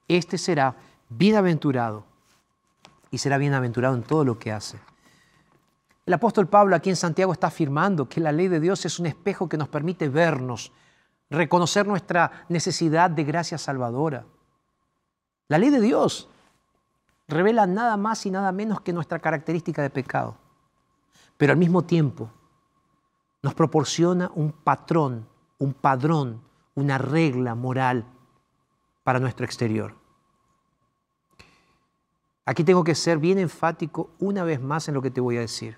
éste 0.08 0.40
será 0.40 0.76
bienaventurado 1.10 2.17
y 3.12 3.18
será 3.18 3.38
bienaventurado 3.38 3.96
en 3.96 4.04
todo 4.04 4.26
lo 4.26 4.38
que 4.40 4.52
hace. 4.52 4.80
El 6.06 6.14
apóstol 6.14 6.48
Pablo 6.48 6.76
aquí 6.76 6.90
en 6.90 6.96
Santiago 6.96 7.34
está 7.34 7.48
afirmando 7.48 8.08
que 8.08 8.22
la 8.22 8.32
ley 8.32 8.48
de 8.48 8.60
Dios 8.60 8.86
es 8.86 8.98
un 8.98 9.08
espejo 9.08 9.50
que 9.50 9.58
nos 9.58 9.68
permite 9.68 10.08
vernos, 10.08 10.72
reconocer 11.30 11.86
nuestra 11.86 12.46
necesidad 12.48 13.10
de 13.10 13.26
gracia 13.26 13.58
salvadora. 13.58 14.26
La 15.50 15.58
ley 15.58 15.70
de 15.70 15.82
Dios 15.82 16.30
revela 17.28 17.68
nada 17.68 17.98
más 17.98 18.26
y 18.26 18.32
nada 18.32 18.52
menos 18.52 18.82
que 18.82 18.94
nuestra 18.94 19.20
característica 19.20 19.82
de 19.82 19.90
pecado, 19.90 20.38
pero 21.38 21.52
al 21.52 21.60
mismo 21.60 21.84
tiempo 21.84 22.32
nos 23.42 23.54
proporciona 23.54 24.32
un 24.34 24.52
patrón, 24.52 25.28
un 25.58 25.74
padrón, 25.74 26.42
una 26.76 26.98
regla 26.98 27.54
moral 27.56 28.06
para 29.04 29.20
nuestro 29.20 29.46
exterior. 29.46 29.94
Aquí 32.48 32.64
tengo 32.64 32.86
que 32.86 32.96
ser 32.96 33.18
bien 33.18 33.40
enfático 33.40 34.10
una 34.20 34.46
vez 34.46 34.62
más 34.62 34.88
en 34.88 34.94
lo 34.94 35.02
que 35.02 35.12
te 35.12 35.20
voy 35.20 35.36
a 35.36 35.42
decir. 35.42 35.78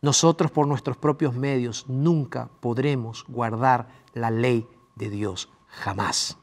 Nosotros 0.00 0.50
por 0.50 0.66
nuestros 0.66 0.96
propios 0.96 1.32
medios 1.32 1.88
nunca 1.88 2.50
podremos 2.58 3.24
guardar 3.28 3.86
la 4.14 4.32
ley 4.32 4.68
de 4.96 5.10
Dios, 5.10 5.48
jamás. 5.68 6.36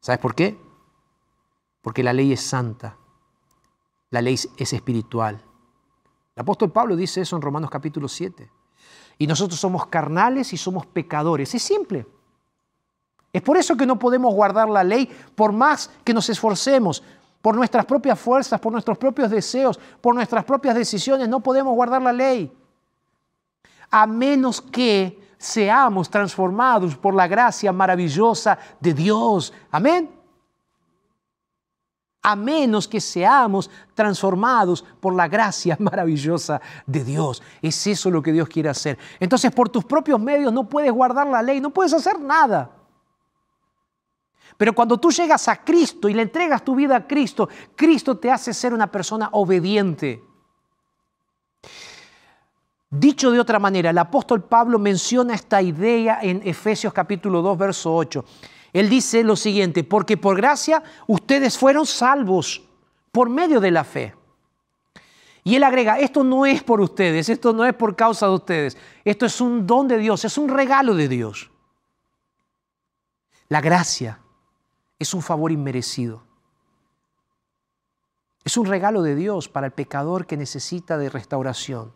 ¿Sabes 0.00 0.18
por 0.20 0.34
qué? 0.34 0.58
Porque 1.82 2.02
la 2.02 2.14
ley 2.14 2.32
es 2.32 2.40
santa, 2.40 2.96
la 4.08 4.22
ley 4.22 4.32
es 4.56 4.72
espiritual. 4.72 5.44
El 6.34 6.40
apóstol 6.40 6.72
Pablo 6.72 6.96
dice 6.96 7.20
eso 7.20 7.36
en 7.36 7.42
Romanos 7.42 7.68
capítulo 7.68 8.08
7. 8.08 8.50
Y 9.18 9.26
nosotros 9.26 9.60
somos 9.60 9.88
carnales 9.88 10.54
y 10.54 10.56
somos 10.56 10.86
pecadores. 10.86 11.54
Es 11.54 11.62
simple. 11.62 12.06
Es 13.32 13.42
por 13.42 13.58
eso 13.58 13.76
que 13.76 13.86
no 13.86 13.98
podemos 13.98 14.32
guardar 14.34 14.68
la 14.70 14.82
ley 14.82 15.06
por 15.34 15.52
más 15.52 15.90
que 16.02 16.14
nos 16.14 16.30
esforcemos 16.30 17.02
por 17.40 17.54
nuestras 17.54 17.84
propias 17.84 18.18
fuerzas, 18.18 18.60
por 18.60 18.72
nuestros 18.72 18.98
propios 18.98 19.30
deseos, 19.30 19.78
por 20.00 20.14
nuestras 20.14 20.44
propias 20.44 20.74
decisiones, 20.74 21.28
no 21.28 21.40
podemos 21.40 21.74
guardar 21.74 22.02
la 22.02 22.12
ley. 22.12 22.52
A 23.90 24.06
menos 24.06 24.60
que 24.60 25.18
seamos 25.38 26.10
transformados 26.10 26.96
por 26.96 27.14
la 27.14 27.28
gracia 27.28 27.72
maravillosa 27.72 28.58
de 28.80 28.92
Dios. 28.92 29.52
Amén. 29.70 30.10
A 32.20 32.34
menos 32.34 32.88
que 32.88 33.00
seamos 33.00 33.70
transformados 33.94 34.84
por 35.00 35.14
la 35.14 35.28
gracia 35.28 35.76
maravillosa 35.80 36.60
de 36.84 37.04
Dios. 37.04 37.42
Es 37.62 37.86
eso 37.86 38.10
lo 38.10 38.20
que 38.20 38.32
Dios 38.32 38.48
quiere 38.48 38.68
hacer. 38.68 38.98
Entonces, 39.20 39.52
por 39.52 39.68
tus 39.68 39.84
propios 39.84 40.20
medios 40.20 40.52
no 40.52 40.68
puedes 40.68 40.92
guardar 40.92 41.28
la 41.28 41.40
ley, 41.40 41.60
no 41.60 41.70
puedes 41.70 41.94
hacer 41.94 42.20
nada. 42.20 42.77
Pero 44.56 44.74
cuando 44.74 44.98
tú 44.98 45.10
llegas 45.10 45.48
a 45.48 45.56
Cristo 45.56 46.08
y 46.08 46.14
le 46.14 46.22
entregas 46.22 46.64
tu 46.64 46.74
vida 46.74 46.96
a 46.96 47.06
Cristo, 47.06 47.48
Cristo 47.76 48.16
te 48.16 48.30
hace 48.30 48.52
ser 48.52 48.72
una 48.72 48.90
persona 48.90 49.28
obediente. 49.32 50.22
Dicho 52.90 53.30
de 53.30 53.38
otra 53.38 53.58
manera, 53.58 53.90
el 53.90 53.98
apóstol 53.98 54.42
Pablo 54.42 54.78
menciona 54.78 55.34
esta 55.34 55.60
idea 55.60 56.20
en 56.22 56.40
Efesios 56.44 56.92
capítulo 56.92 57.42
2, 57.42 57.58
verso 57.58 57.94
8. 57.94 58.24
Él 58.72 58.88
dice 58.88 59.22
lo 59.22 59.36
siguiente, 59.36 59.84
porque 59.84 60.16
por 60.16 60.36
gracia 60.36 60.82
ustedes 61.06 61.58
fueron 61.58 61.84
salvos 61.84 62.62
por 63.12 63.28
medio 63.28 63.60
de 63.60 63.70
la 63.70 63.84
fe. 63.84 64.14
Y 65.44 65.54
él 65.54 65.64
agrega, 65.64 65.98
esto 65.98 66.24
no 66.24 66.46
es 66.46 66.62
por 66.62 66.80
ustedes, 66.80 67.28
esto 67.28 67.52
no 67.52 67.64
es 67.64 67.74
por 67.74 67.96
causa 67.96 68.26
de 68.26 68.34
ustedes, 68.34 68.76
esto 69.04 69.26
es 69.26 69.40
un 69.40 69.66
don 69.66 69.88
de 69.88 69.98
Dios, 69.98 70.24
es 70.24 70.36
un 70.36 70.48
regalo 70.48 70.94
de 70.94 71.08
Dios. 71.08 71.50
La 73.48 73.60
gracia 73.60 74.20
es 74.98 75.14
un 75.14 75.22
favor 75.22 75.52
inmerecido. 75.52 76.22
Es 78.44 78.56
un 78.56 78.66
regalo 78.66 79.02
de 79.02 79.14
Dios 79.14 79.48
para 79.48 79.66
el 79.66 79.72
pecador 79.72 80.26
que 80.26 80.36
necesita 80.36 80.96
de 80.98 81.10
restauración. 81.10 81.92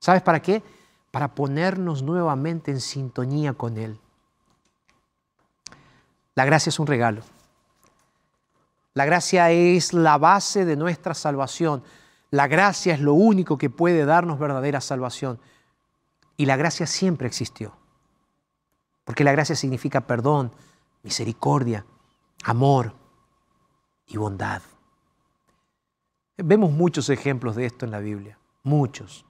¿Sabes 0.00 0.22
para 0.22 0.40
qué? 0.40 0.62
Para 1.10 1.34
ponernos 1.34 2.02
nuevamente 2.02 2.70
en 2.70 2.80
sintonía 2.80 3.52
con 3.52 3.76
Él. 3.76 4.00
La 6.34 6.44
gracia 6.44 6.70
es 6.70 6.78
un 6.78 6.86
regalo. 6.86 7.22
La 8.94 9.04
gracia 9.04 9.50
es 9.50 9.92
la 9.92 10.18
base 10.18 10.64
de 10.64 10.76
nuestra 10.76 11.14
salvación. 11.14 11.82
La 12.30 12.46
gracia 12.46 12.94
es 12.94 13.00
lo 13.00 13.14
único 13.14 13.58
que 13.58 13.70
puede 13.70 14.04
darnos 14.04 14.38
verdadera 14.38 14.80
salvación. 14.80 15.40
Y 16.36 16.46
la 16.46 16.56
gracia 16.56 16.86
siempre 16.86 17.26
existió. 17.26 17.72
Porque 19.04 19.24
la 19.24 19.32
gracia 19.32 19.56
significa 19.56 20.02
perdón, 20.02 20.52
misericordia, 21.08 21.86
amor 22.44 22.92
y 24.08 24.18
bondad. 24.18 24.60
Vemos 26.36 26.70
muchos 26.70 27.08
ejemplos 27.08 27.56
de 27.56 27.64
esto 27.64 27.86
en 27.86 27.92
la 27.92 27.98
Biblia, 27.98 28.38
muchos. 28.62 29.24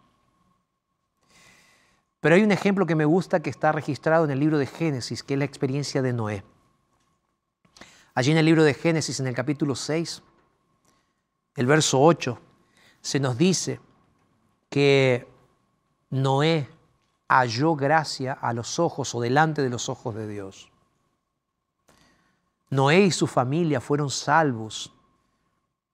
Pero 2.18 2.34
hay 2.34 2.42
un 2.42 2.50
ejemplo 2.50 2.84
que 2.84 2.96
me 2.96 3.04
gusta 3.04 3.38
que 3.38 3.50
está 3.50 3.70
registrado 3.70 4.24
en 4.24 4.32
el 4.32 4.40
libro 4.40 4.58
de 4.58 4.66
Génesis, 4.66 5.22
que 5.22 5.34
es 5.34 5.38
la 5.38 5.44
experiencia 5.44 6.02
de 6.02 6.12
Noé. 6.12 6.42
Allí 8.12 8.32
en 8.32 8.38
el 8.38 8.46
libro 8.46 8.64
de 8.64 8.74
Génesis, 8.74 9.20
en 9.20 9.28
el 9.28 9.36
capítulo 9.36 9.76
6, 9.76 10.20
el 11.54 11.66
verso 11.66 12.02
8, 12.02 12.40
se 13.00 13.20
nos 13.20 13.38
dice 13.38 13.78
que 14.68 15.28
Noé 16.10 16.68
halló 17.28 17.76
gracia 17.76 18.32
a 18.32 18.52
los 18.52 18.80
ojos 18.80 19.14
o 19.14 19.20
delante 19.20 19.62
de 19.62 19.70
los 19.70 19.88
ojos 19.88 20.16
de 20.16 20.26
Dios. 20.26 20.67
Noé 22.70 23.00
y 23.00 23.10
su 23.10 23.26
familia 23.26 23.80
fueron 23.80 24.10
salvos 24.10 24.92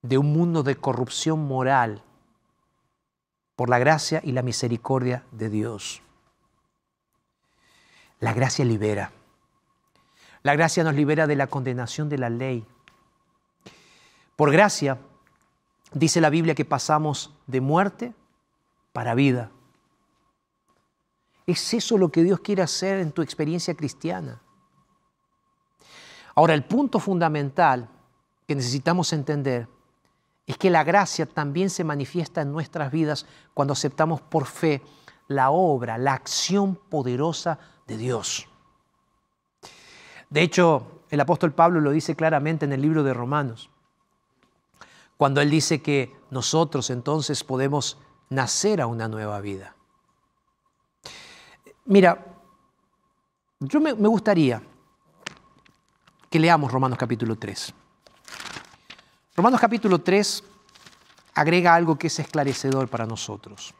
de 0.02 0.18
un 0.18 0.32
mundo 0.32 0.62
de 0.62 0.76
corrupción 0.76 1.46
moral 1.46 2.02
por 3.56 3.70
la 3.70 3.78
gracia 3.78 4.20
y 4.24 4.32
la 4.32 4.42
misericordia 4.42 5.24
de 5.30 5.48
Dios. 5.48 6.02
La 8.20 8.32
gracia 8.32 8.64
libera. 8.64 9.12
La 10.42 10.54
gracia 10.54 10.84
nos 10.84 10.94
libera 10.94 11.26
de 11.26 11.36
la 11.36 11.46
condenación 11.46 12.08
de 12.08 12.18
la 12.18 12.28
ley. 12.28 12.66
Por 14.36 14.50
gracia, 14.50 14.98
dice 15.92 16.20
la 16.20 16.30
Biblia 16.30 16.54
que 16.54 16.64
pasamos 16.64 17.32
de 17.46 17.60
muerte 17.60 18.14
para 18.92 19.14
vida. 19.14 19.50
Es 21.46 21.72
eso 21.72 21.98
lo 21.98 22.10
que 22.10 22.24
Dios 22.24 22.40
quiere 22.40 22.62
hacer 22.62 23.00
en 23.00 23.12
tu 23.12 23.22
experiencia 23.22 23.74
cristiana. 23.74 24.40
Ahora, 26.34 26.54
el 26.54 26.64
punto 26.64 26.98
fundamental 26.98 27.88
que 28.46 28.54
necesitamos 28.54 29.12
entender 29.12 29.68
es 30.46 30.58
que 30.58 30.70
la 30.70 30.84
gracia 30.84 31.26
también 31.26 31.70
se 31.70 31.84
manifiesta 31.84 32.42
en 32.42 32.52
nuestras 32.52 32.92
vidas 32.92 33.26
cuando 33.54 33.72
aceptamos 33.72 34.20
por 34.20 34.46
fe 34.46 34.82
la 35.28 35.50
obra, 35.50 35.96
la 35.96 36.12
acción 36.12 36.76
poderosa 36.76 37.58
de 37.86 37.96
Dios. 37.96 38.46
De 40.28 40.42
hecho, 40.42 41.02
el 41.10 41.20
apóstol 41.20 41.52
Pablo 41.52 41.80
lo 41.80 41.90
dice 41.90 42.16
claramente 42.16 42.64
en 42.64 42.72
el 42.72 42.82
libro 42.82 43.02
de 43.02 43.14
Romanos, 43.14 43.70
cuando 45.16 45.40
él 45.40 45.48
dice 45.48 45.80
que 45.80 46.14
nosotros 46.30 46.90
entonces 46.90 47.44
podemos 47.44 47.98
nacer 48.30 48.80
a 48.80 48.86
una 48.86 49.08
nueva 49.08 49.40
vida. 49.40 49.76
Mira, 51.86 52.24
yo 53.60 53.80
me, 53.80 53.92
gustaría 53.92 54.60
que 56.34 56.40
leamos 56.40 56.72
Romanos 56.72 56.98
capítulo 56.98 57.36
3. 57.36 57.72
Romanos 59.36 59.60
capítulo 59.60 60.00
3 60.00 60.42
agrega 61.32 61.72
algo 61.72 61.96
que 61.96 62.08
es 62.08 62.18
esclarecedor 62.18 62.88
para 62.88 63.06
nosotros. 63.06 63.72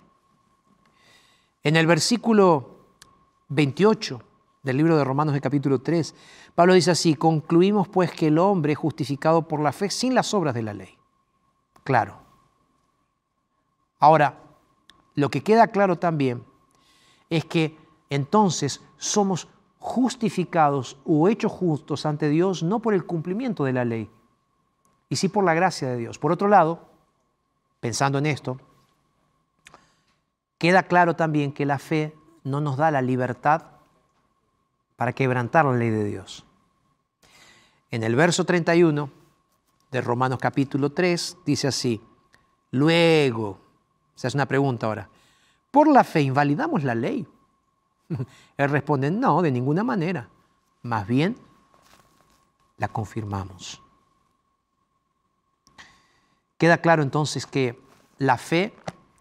En 1.64 1.74
el 1.74 1.88
versículo 1.88 2.76
28 3.48 4.22
del 4.62 4.76
libro 4.76 4.96
de 4.96 5.02
Romanos 5.02 5.34
de 5.34 5.40
capítulo 5.40 5.80
3, 5.80 6.14
Pablo 6.54 6.74
dice 6.74 6.92
así, 6.92 7.16
concluimos 7.16 7.88
pues 7.88 8.12
que 8.12 8.28
el 8.28 8.38
hombre 8.38 8.74
es 8.74 8.78
justificado 8.78 9.48
por 9.48 9.58
la 9.58 9.72
fe 9.72 9.90
sin 9.90 10.14
las 10.14 10.32
obras 10.32 10.54
de 10.54 10.62
la 10.62 10.74
ley. 10.74 10.96
Claro. 11.82 12.20
Ahora, 13.98 14.38
lo 15.16 15.28
que 15.28 15.42
queda 15.42 15.66
claro 15.66 15.98
también 15.98 16.44
es 17.30 17.46
que 17.46 17.76
entonces 18.10 18.80
somos 18.96 19.48
justificados 19.86 20.96
o 21.04 21.28
hechos 21.28 21.52
justos 21.52 22.06
ante 22.06 22.30
Dios 22.30 22.62
no 22.62 22.80
por 22.80 22.94
el 22.94 23.04
cumplimiento 23.04 23.64
de 23.64 23.74
la 23.74 23.84
ley, 23.84 24.10
y 25.10 25.16
sí 25.16 25.28
por 25.28 25.44
la 25.44 25.52
gracia 25.52 25.88
de 25.88 25.98
Dios. 25.98 26.18
Por 26.18 26.32
otro 26.32 26.48
lado, 26.48 26.88
pensando 27.80 28.16
en 28.16 28.24
esto, 28.24 28.58
queda 30.56 30.84
claro 30.84 31.16
también 31.16 31.52
que 31.52 31.66
la 31.66 31.78
fe 31.78 32.16
no 32.44 32.62
nos 32.62 32.78
da 32.78 32.90
la 32.90 33.02
libertad 33.02 33.72
para 34.96 35.12
quebrantar 35.12 35.66
la 35.66 35.74
ley 35.74 35.90
de 35.90 36.04
Dios. 36.04 36.46
En 37.90 38.04
el 38.04 38.16
verso 38.16 38.46
31 38.46 39.10
de 39.90 40.00
Romanos 40.00 40.38
capítulo 40.40 40.92
3 40.92 41.36
dice 41.44 41.68
así, 41.68 42.00
luego, 42.70 43.60
se 44.14 44.28
hace 44.28 44.36
una 44.38 44.48
pregunta 44.48 44.86
ahora, 44.86 45.10
¿por 45.70 45.88
la 45.88 46.04
fe 46.04 46.22
invalidamos 46.22 46.84
la 46.84 46.94
ley? 46.94 47.28
Él 48.56 48.70
responde, 48.70 49.10
no, 49.10 49.42
de 49.42 49.50
ninguna 49.50 49.84
manera, 49.84 50.28
más 50.82 51.06
bien 51.06 51.36
la 52.76 52.88
confirmamos. 52.88 53.80
Queda 56.58 56.78
claro 56.78 57.02
entonces 57.02 57.46
que 57.46 57.78
la 58.18 58.38
fe 58.38 58.74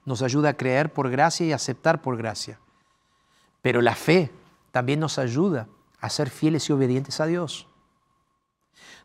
nos 0.06 0.22
ayuda 0.22 0.50
a 0.50 0.58
creer 0.58 0.92
por 0.92 1.10
gracia 1.10 1.46
y 1.46 1.54
aceptar 1.54 2.02
por 2.02 2.18
gracia. 2.18 2.60
Pero 3.62 3.82
la 3.82 3.96
fe 3.96 4.32
también 4.72 5.00
nos 5.00 5.18
ayuda 5.18 5.68
a 6.00 6.10
ser 6.10 6.30
fieles 6.30 6.70
y 6.70 6.74
obedientes 6.74 7.20
a 7.20 7.26
Dios. 7.26 7.68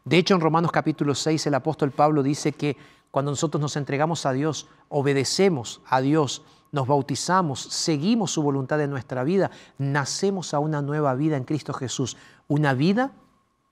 De 0.05 0.19
hecho, 0.19 0.35
en 0.35 0.41
Romanos 0.41 0.73
capítulo 0.73 1.15
6 1.15 1.47
el 1.47 1.55
apóstol 1.55 1.91
Pablo 1.91 2.23
dice 2.23 2.53
que 2.53 2.77
cuando 3.11 3.31
nosotros 3.31 3.61
nos 3.61 3.77
entregamos 3.77 4.27
a 4.27 4.33
Dios, 4.33 4.69
obedecemos 4.89 5.81
a 5.87 6.01
Dios, 6.01 6.43
nos 6.73 6.87
bautizamos, 6.87 7.61
seguimos 7.61 8.33
su 8.33 8.43
voluntad 8.43 8.81
en 8.81 8.91
nuestra 8.91 9.25
vida, 9.25 9.51
nacemos 9.79 10.55
a 10.55 10.59
una 10.59 10.83
nueva 10.83 11.15
vida 11.15 11.37
en 11.37 11.45
Cristo 11.45 11.73
Jesús, 11.73 12.17
una 12.47 12.75
vida 12.75 13.13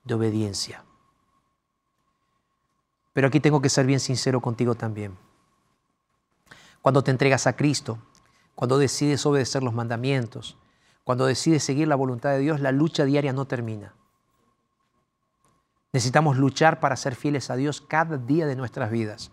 de 0.04 0.14
obediencia. 0.14 0.84
Pero 3.12 3.28
aquí 3.28 3.40
tengo 3.40 3.60
que 3.60 3.68
ser 3.68 3.86
bien 3.86 4.00
sincero 4.00 4.40
contigo 4.40 4.74
también. 4.74 5.16
Cuando 6.82 7.02
te 7.02 7.10
entregas 7.10 7.46
a 7.46 7.56
Cristo, 7.56 7.98
cuando 8.54 8.78
decides 8.78 9.24
obedecer 9.26 9.62
los 9.62 9.74
mandamientos, 9.74 10.56
cuando 11.04 11.26
decides 11.26 11.62
seguir 11.62 11.88
la 11.88 11.94
voluntad 11.94 12.30
de 12.30 12.40
Dios, 12.40 12.60
la 12.60 12.72
lucha 12.72 13.04
diaria 13.04 13.32
no 13.32 13.46
termina. 13.46 13.94
Necesitamos 15.92 16.36
luchar 16.36 16.80
para 16.80 16.96
ser 16.96 17.14
fieles 17.14 17.48
a 17.48 17.56
Dios 17.56 17.80
cada 17.80 18.18
día 18.18 18.46
de 18.46 18.56
nuestras 18.56 18.90
vidas, 18.90 19.30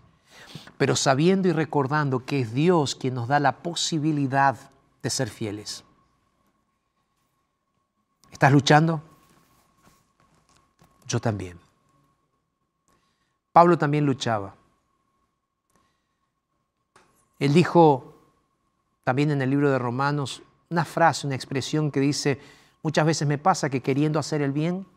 pero 0.77 0.95
sabiendo 0.95 1.47
y 1.47 1.51
recordando 1.51 2.25
que 2.25 2.41
es 2.41 2.53
Dios 2.53 2.95
quien 2.95 3.13
nos 3.13 3.27
da 3.27 3.39
la 3.39 3.57
posibilidad 3.57 4.57
de 5.01 5.09
ser 5.09 5.29
fieles. 5.29 5.83
¿Estás 8.31 8.51
luchando? 8.51 9.01
Yo 11.07 11.19
también. 11.19 11.59
Pablo 13.51 13.77
también 13.77 14.05
luchaba. 14.05 14.55
Él 17.39 17.53
dijo 17.53 18.15
también 19.03 19.31
en 19.31 19.41
el 19.41 19.49
libro 19.49 19.69
de 19.69 19.77
Romanos 19.77 20.41
una 20.69 20.85
frase, 20.85 21.27
una 21.27 21.35
expresión 21.35 21.91
que 21.91 21.99
dice, 21.99 22.41
muchas 22.81 23.05
veces 23.05 23.27
me 23.27 23.37
pasa 23.37 23.69
que 23.69 23.81
queriendo 23.81 24.17
hacer 24.17 24.41
el 24.41 24.51
bien, 24.51 24.87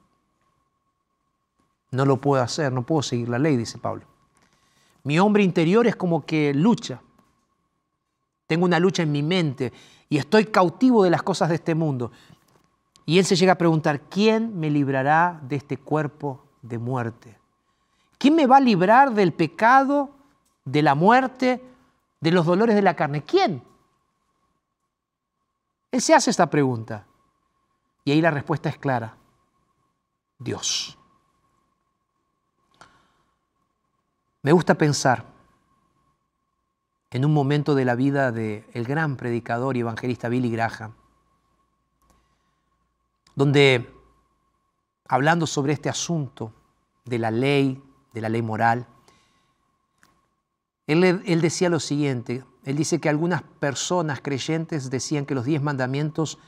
no 1.91 2.07
lo 2.07 2.21
puedo 2.21 2.43
hacer, 2.43 2.73
no 2.73 2.83
puedo 2.83 3.03
seguir 3.03 3.29
la 3.29 3.39
ley, 3.39 3.57
dice 3.57 3.79
Pablo. 3.79 4.07
Mi 5.07 5.21
hombre 5.21 5.45
interior 5.45 5.87
es 5.87 5.95
como 5.95 6.27
que 6.27 6.53
lucha. 6.53 7.01
Tengo 8.49 8.65
una 8.65 8.81
lucha 8.81 9.05
en 9.05 9.13
mi 9.13 9.23
mente 9.23 9.73
y 10.09 10.19
estoy 10.19 10.47
cautivo 10.47 11.05
de 11.05 11.11
las 11.11 11.23
cosas 11.23 11.49
de 11.49 11.55
este 11.55 11.77
mundo. 11.77 12.11
Y 13.05 13.21
él 13.21 13.25
se 13.25 13.37
llega 13.37 13.53
a 13.53 13.57
preguntar, 13.59 14.01
¿quién 14.11 14.59
me 14.59 14.69
librará 14.69 15.41
de 15.45 15.55
este 15.55 15.77
cuerpo 15.77 16.45
de 16.61 16.79
muerte? 16.79 17.39
¿Quién 18.19 18.35
me 18.35 18.49
va 18.49 18.57
a 18.57 18.61
librar 18.61 19.15
del 19.15 19.33
pecado, 19.33 20.11
de 20.65 20.83
la 20.83 20.97
muerte, 20.97 21.63
de 22.21 22.31
los 22.33 22.45
dolores 22.45 22.75
de 22.75 22.83
la 22.83 22.97
carne? 22.97 23.23
¿Quién? 23.23 23.63
Él 25.93 26.01
se 26.01 26.15
hace 26.15 26.31
esta 26.31 26.51
pregunta. 26.51 27.07
Y 28.05 28.11
ahí 28.11 28.21
la 28.21 28.33
respuesta 28.33 28.69
es 28.69 28.77
clara. 28.77 29.17
Dios. 30.37 30.96
Me 34.47 34.53
gusta 34.53 34.77
pensar 34.77 35.25
en 37.11 37.25
un 37.25 37.35
momento 37.35 37.75
de 37.75 37.85
la 37.85 37.97
vida 37.97 38.31
del 38.31 38.85
gran 38.85 39.17
predicador 39.17 39.77
y 39.77 39.81
evangelista 39.81 40.29
Billy 40.29 40.53
Graham, 40.53 40.95
donde 43.35 43.93
hablando 45.09 45.49
sobre 45.49 45.73
este 45.73 45.89
asunto 45.89 46.53
de 47.05 47.19
la 47.19 47.33
ley, 47.33 47.83
de 48.15 48.21
la 48.21 48.29
ley 48.29 48.41
moral, 48.41 48.87
él, 50.87 51.03
él, 51.03 51.41
decía 51.41 51.69
lo 51.69 51.81
siguiente, 51.81 52.45
él 52.63 52.77
dice 52.77 53.01
que 53.01 53.09
algunas 53.09 53.43
personas 53.43 54.21
creyentes 54.21 54.91
decían 54.91 55.27
que 55.27 55.35
los 55.35 55.45
diez 55.45 55.61
mandamientos 55.61 56.39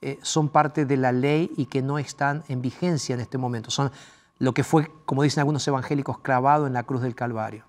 eh, 0.00 0.18
son 0.20 0.48
parte 0.48 0.84
de 0.84 0.96
la 0.96 1.12
ley 1.12 1.52
y 1.56 1.66
que 1.66 1.80
no 1.80 2.00
están 2.00 2.42
en 2.48 2.60
vigencia 2.60 3.14
en 3.14 3.20
este 3.20 3.38
momento, 3.38 3.70
son 3.70 3.92
lo 4.38 4.52
que 4.52 4.64
fue, 4.64 4.90
como 5.04 5.22
dicen 5.22 5.40
algunos 5.40 5.66
evangélicos, 5.66 6.18
clavado 6.18 6.66
en 6.66 6.72
la 6.72 6.82
cruz 6.82 7.02
del 7.02 7.14
Calvario. 7.14 7.64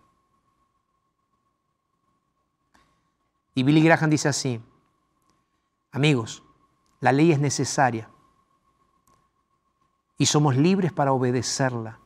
Y 3.54 3.64
Billy 3.64 3.82
Graham 3.82 4.10
dice 4.10 4.28
así, 4.28 4.62
amigos, 5.92 6.44
la 7.00 7.12
ley 7.12 7.32
es 7.32 7.40
necesaria 7.40 8.10
y 10.18 10.26
somos 10.26 10.56
libres 10.56 10.92
para 10.92 11.12
obedecerla. 11.12 12.00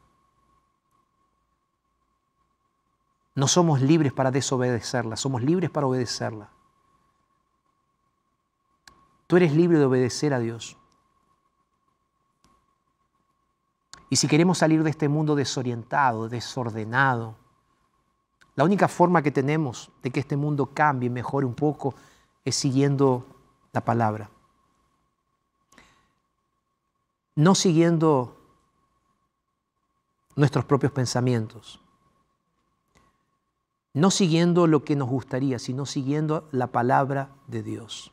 No 3.34 3.48
somos 3.48 3.82
libres 3.82 4.14
para 4.14 4.32
desobedecerla, 4.32 5.16
somos 5.16 5.42
libres 5.42 5.70
para 5.70 5.88
obedecerla. 5.88 6.52
Tú 9.28 9.38
eres 9.38 9.54
libre 9.54 9.80
de 9.80 9.86
obedecer 9.86 10.34
a 10.34 10.40
Dios. 10.40 10.78
Y 14.12 14.18
si 14.18 14.28
queremos 14.28 14.58
salir 14.58 14.84
de 14.84 14.90
este 14.90 15.08
mundo 15.08 15.36
desorientado, 15.36 16.28
desordenado, 16.28 17.36
la 18.56 18.66
única 18.66 18.90
forma 18.90 19.22
que 19.22 19.32
tenemos 19.32 19.90
de 20.04 20.12
que 20.12 20.20
este 20.20 20.36
mundo 20.36 20.72
cambie, 20.74 21.10
mejore 21.10 21.46
un 21.46 21.56
poco, 21.56 21.96
es 22.44 22.58
siguiendo 22.58 23.26
la 23.72 23.86
palabra. 23.86 24.30
No 27.36 27.56
siguiendo 27.56 28.36
nuestros 30.36 30.66
propios 30.66 30.92
pensamientos. 30.92 31.80
No 33.94 34.12
siguiendo 34.12 34.68
lo 34.68 34.84
que 34.84 34.98
nos 34.98 35.08
gustaría, 35.08 35.58
sino 35.58 35.86
siguiendo 35.86 36.50
la 36.52 36.68
palabra 36.68 37.30
de 37.48 37.64
Dios. 37.64 38.12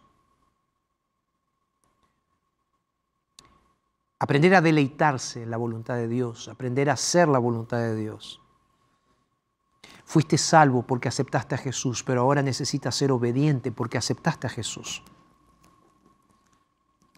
Aprender 4.20 4.54
a 4.54 4.60
deleitarse 4.60 5.42
en 5.42 5.50
la 5.50 5.56
voluntad 5.56 5.94
de 5.94 6.08
Dios, 6.08 6.48
aprender 6.48 6.90
a 6.90 6.94
hacer 6.94 7.28
la 7.28 7.38
voluntad 7.38 7.78
de 7.78 7.94
Dios. 7.94 8.40
Fuiste 10.04 10.38
salvo 10.38 10.82
porque 10.82 11.08
aceptaste 11.08 11.54
a 11.54 11.58
Jesús, 11.58 12.02
pero 12.02 12.22
ahora 12.22 12.42
necesitas 12.42 12.96
ser 12.96 13.12
obediente 13.12 13.70
porque 13.70 13.98
aceptaste 13.98 14.46
a 14.46 14.50
Jesús. 14.50 15.02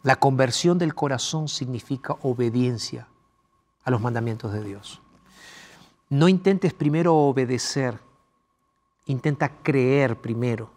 La 0.03 0.17
conversión 0.17 0.79
del 0.79 0.95
corazón 0.95 1.49
significa 1.49 2.17
obediencia 2.23 3.07
a 3.85 3.91
los 3.91 4.01
mandamientos 4.01 4.53
de 4.53 4.65
Dios. 4.65 5.01
No 6.09 6.27
intentes 6.29 6.75
primero 6.75 7.15
obedecer, 7.15 8.01
intenta 9.07 9.63
creer 9.63 10.21
primero 10.21 10.71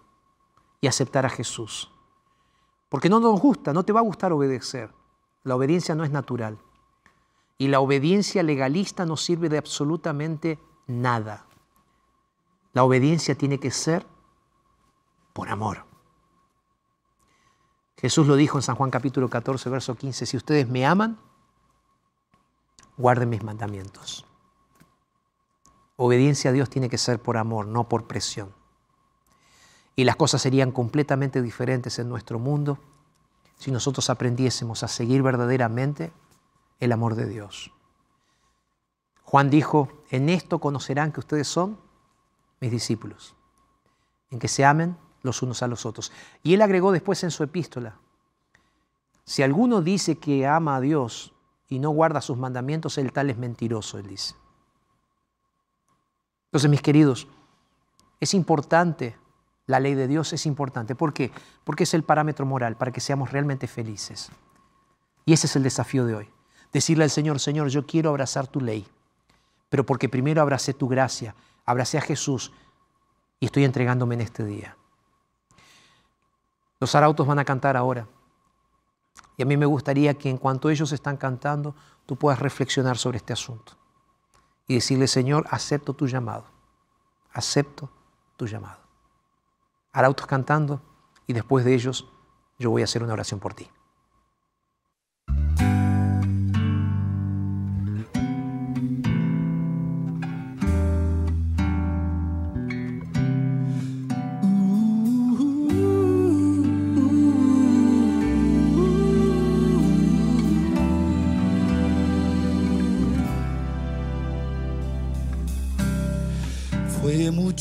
y 0.80 0.88
aceptar 0.88 1.26
a 1.26 1.30
Jesús. 1.30 1.90
Porque 2.90 3.10
no 3.10 3.20
nos 3.20 3.42
gusta, 3.42 3.74
no 3.74 3.84
te 3.84 3.92
va 3.92 4.02
a 4.02 4.04
gustar 4.04 4.32
obedecer. 4.32 4.92
La 5.44 5.56
obediencia 5.56 5.96
no 5.96 6.04
es 6.04 6.12
natural. 6.12 6.58
Y 7.58 7.68
la 7.68 7.80
obediencia 7.80 8.44
legalista 8.44 9.06
no 9.06 9.18
sirve 9.18 9.50
de 9.50 9.58
absolutamente 9.58 10.60
nada. 10.88 11.46
La 12.74 12.84
obediencia 12.84 13.36
tiene 13.36 13.60
que 13.60 13.72
ser 13.72 14.06
por 15.34 15.50
amor. 15.50 15.86
Jesús 17.98 18.28
lo 18.28 18.36
dijo 18.36 18.58
en 18.58 18.64
San 18.64 18.76
Juan 18.76 18.90
capítulo 18.90 19.30
14, 19.30 19.70
verso 19.70 19.96
15, 19.96 20.26
si 20.26 20.36
ustedes 20.36 20.68
me 20.68 20.86
aman, 20.86 21.18
guarden 22.98 23.30
mis 23.30 23.44
mandamientos. 23.44 24.26
Obediencia 25.96 26.50
a 26.50 26.54
Dios 26.54 26.70
tiene 26.70 26.90
que 26.90 26.98
ser 26.98 27.22
por 27.22 27.38
amor, 27.38 27.68
no 27.68 27.88
por 27.88 28.08
presión. 28.08 28.54
Y 29.96 30.06
las 30.06 30.16
cosas 30.16 30.42
serían 30.42 30.72
completamente 30.72 31.42
diferentes 31.42 32.00
en 32.00 32.10
nuestro 32.10 32.40
mundo 32.40 32.80
si 33.64 33.72
nosotros 33.72 34.10
aprendiésemos 34.10 34.84
a 34.84 34.90
seguir 34.90 35.24
verdaderamente 35.24 36.12
el 36.82 36.92
amor 36.92 37.16
de 37.16 37.26
Dios. 37.26 37.72
Juan 39.24 39.50
dijo, 39.50 40.04
en 40.10 40.28
esto 40.28 40.60
conocerán 40.60 41.14
que 41.14 41.22
ustedes 41.22 41.48
son 41.48 41.80
mis 42.60 42.72
discípulos, 42.72 43.38
en 44.32 44.40
que 44.40 44.50
se 44.50 44.66
amen 44.66 44.98
los 45.22 45.42
unos 45.44 45.64
a 45.64 45.68
los 45.68 45.86
otros. 45.86 46.12
Y 46.44 46.54
él 46.56 46.62
agregó 46.62 46.92
después 46.92 47.24
en 47.24 47.32
su 47.32 47.42
epístola, 47.42 47.96
si 49.24 49.44
alguno 49.44 49.82
dice 49.82 50.18
que 50.18 50.46
ama 50.46 50.76
a 50.76 50.82
Dios 50.82 51.34
y 51.70 51.80
no 51.80 51.92
guarda 51.92 52.20
sus 52.20 52.38
mandamientos, 52.38 52.98
el 52.98 53.14
tal 53.14 53.30
es 53.30 53.38
mentiroso, 53.38 53.98
él 53.98 54.08
dice. 54.08 54.36
Entonces, 56.48 56.70
mis 56.70 56.82
queridos, 56.82 57.30
es 58.20 58.34
importante 58.34 59.16
la 59.66 59.80
ley 59.80 59.96
de 59.96 60.08
Dios 60.08 60.34
es 60.34 60.46
importante. 60.46 60.96
¿Por 60.96 61.14
qué? 61.14 61.32
Porque 61.64 61.84
es 61.84 61.94
el 61.94 62.04
parámetro 62.04 62.46
moral 62.46 62.76
para 62.76 62.92
que 62.92 63.00
seamos 63.00 63.32
realmente 63.32 63.68
felices. 63.68 64.30
Y 65.26 65.34
ese 65.34 65.48
es 65.48 65.56
el 65.56 65.64
desafío 65.64 66.06
de 66.06 66.16
hoy. 66.16 66.30
Decirle 66.72 67.04
al 67.04 67.10
Señor, 67.10 67.40
Señor, 67.40 67.70
yo 67.70 67.86
quiero 67.86 68.10
abrazar 68.10 68.48
tu 68.48 68.60
ley, 68.60 68.86
pero 69.70 69.86
porque 69.86 70.10
primero 70.10 70.42
abracé 70.42 70.74
tu 70.74 70.88
gracia, 70.88 71.36
abracé 71.66 71.98
a 71.98 72.02
Jesús 72.02 72.52
y 73.40 73.46
estoy 73.46 73.64
entregándome 73.64 74.16
en 74.16 74.22
este 74.22 74.44
día. 74.44 74.76
Los 76.80 76.96
arautos 76.96 77.26
van 77.26 77.40
a 77.40 77.46
cantar 77.46 77.78
ahora. 77.78 78.08
Y 79.38 79.44
a 79.44 79.46
mí 79.46 79.56
me 79.56 79.66
gustaría 79.66 80.16
que 80.16 80.30
en 80.30 80.38
cuanto 80.38 80.70
ellos 80.70 80.92
están 80.92 81.18
cantando, 81.18 81.76
tú 82.06 82.18
puedas 82.18 82.40
reflexionar 82.40 82.98
sobre 82.98 83.18
este 83.18 83.34
asunto 83.34 83.74
y 84.68 84.76
decirle, 84.76 85.08
Señor, 85.08 85.46
acepto 85.50 85.94
tu 85.94 86.08
llamado, 86.08 86.46
acepto 87.32 87.90
tu 88.38 88.48
llamado. 88.48 88.83
Arautos 89.94 90.26
cantando 90.26 90.82
y 91.28 91.34
después 91.34 91.64
de 91.64 91.74
ellos 91.74 92.10
yo 92.60 92.72
voy 92.72 92.82
a 92.82 92.86
hacer 92.86 93.04
una 93.04 93.14
oración 93.14 93.40
por 93.40 93.54
ti. 93.54 93.70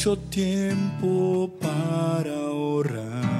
Mucho 0.03 0.19
tiempo 0.31 1.49
para 1.61 2.35
ahorrar. 2.35 3.37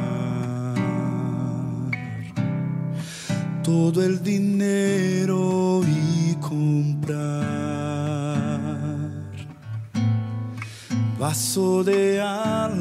Todo 3.65 4.05
el 4.05 4.23
dinero 4.23 5.83
y 5.83 6.37
comprar. 6.37 7.19
Vaso 11.19 11.83
de 11.83 12.21
alabastro, 12.21 12.77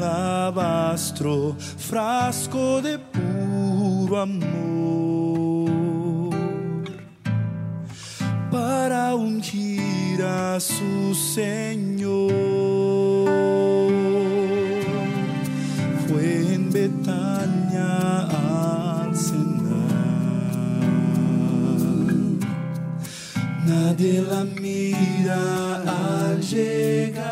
frasco 1.58 2.80
de 2.80 3.00
puro 3.00 4.20
amor. 4.20 5.72
Para 8.48 9.16
ungir 9.16 10.22
a 10.22 10.60
su 10.60 11.16
Señor. 11.16 12.51
Betania 16.82 18.26
al 18.26 19.14
cenar. 19.14 19.94
Nadie 23.64 24.20
la 24.20 24.42
mira 24.42 25.76
al 25.86 26.40
llegar. 26.40 27.22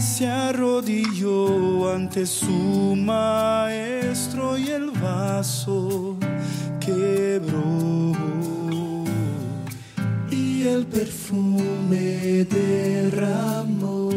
Se 0.00 0.26
arrodilló 0.26 1.94
ante 1.94 2.26
su 2.26 2.96
maestro 2.96 4.58
y 4.58 4.70
el 4.70 4.90
vaso 4.90 6.16
quebró 6.80 8.14
y 10.28 10.66
el 10.66 10.84
perfume 10.86 12.44
derramó. 12.50 14.08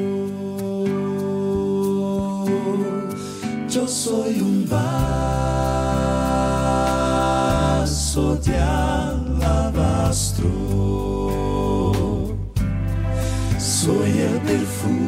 Yo 3.82 3.88
soy 3.88 4.39
un 4.39 4.69
vaso 4.69 4.86
de 8.36 8.59
alabastro, 8.59 10.45
soy 13.57 14.19
el 14.19 14.39
perfume 14.41 15.00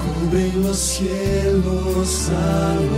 cubren 0.00 0.62
los 0.62 0.78
cielos 0.78 2.30
al. 2.30 2.88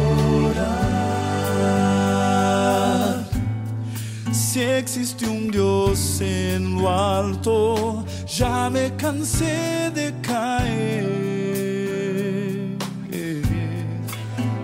Si 4.32 4.60
existe 4.60 5.26
un 5.26 5.50
Dios 5.50 6.20
en 6.20 6.80
lo 6.80 6.88
alto, 6.88 8.04
ya 8.26 8.70
me 8.70 8.94
cansé 8.94 9.90
de 9.92 10.14
caer. 10.22 11.08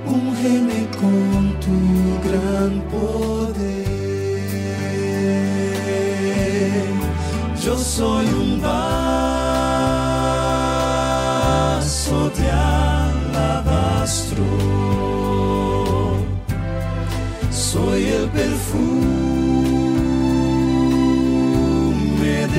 Úngeme 0.07 0.87
con 1.01 1.59
tu 1.59 1.77
gran 2.23 2.81
poder. 2.89 3.54
Soy 7.97 8.27
un 8.27 8.61
vaso 8.61 9.91
de 12.31 12.51
alabastro. 12.51 14.45
Soy 17.53 18.03
el 18.19 18.29
perfume 18.31 18.89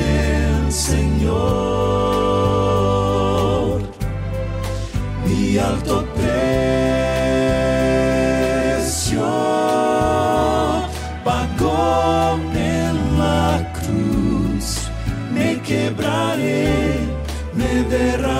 del 0.00 0.72
Señor. 0.72 1.36
Mi 5.26 5.58
alto 5.58 5.94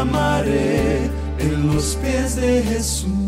derramaré 0.06 1.10
en 1.38 1.66
los 1.66 1.96
pies 1.96 2.36
de 2.36 2.62
Jesús. 2.62 3.25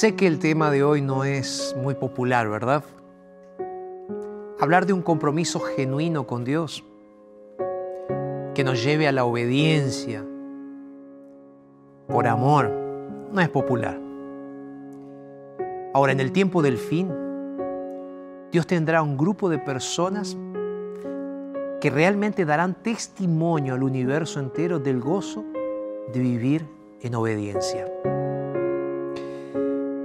Sé 0.00 0.16
que 0.16 0.26
el 0.26 0.38
tema 0.38 0.70
de 0.70 0.82
hoy 0.82 1.02
no 1.02 1.24
es 1.24 1.76
muy 1.76 1.94
popular, 1.94 2.48
¿verdad? 2.48 2.82
Hablar 4.58 4.86
de 4.86 4.94
un 4.94 5.02
compromiso 5.02 5.60
genuino 5.60 6.26
con 6.26 6.42
Dios 6.42 6.82
que 8.54 8.64
nos 8.64 8.82
lleve 8.82 9.06
a 9.06 9.12
la 9.12 9.26
obediencia 9.26 10.24
por 12.08 12.26
amor 12.26 12.70
no 13.30 13.42
es 13.42 13.50
popular. 13.50 14.00
Ahora, 15.92 16.12
en 16.12 16.20
el 16.20 16.32
tiempo 16.32 16.62
del 16.62 16.78
fin, 16.78 17.12
Dios 18.50 18.66
tendrá 18.66 19.02
un 19.02 19.18
grupo 19.18 19.50
de 19.50 19.58
personas 19.58 20.34
que 21.78 21.90
realmente 21.90 22.46
darán 22.46 22.82
testimonio 22.82 23.74
al 23.74 23.82
universo 23.82 24.40
entero 24.40 24.78
del 24.78 24.98
gozo 24.98 25.44
de 26.10 26.20
vivir 26.20 26.66
en 27.02 27.14
obediencia. 27.16 27.86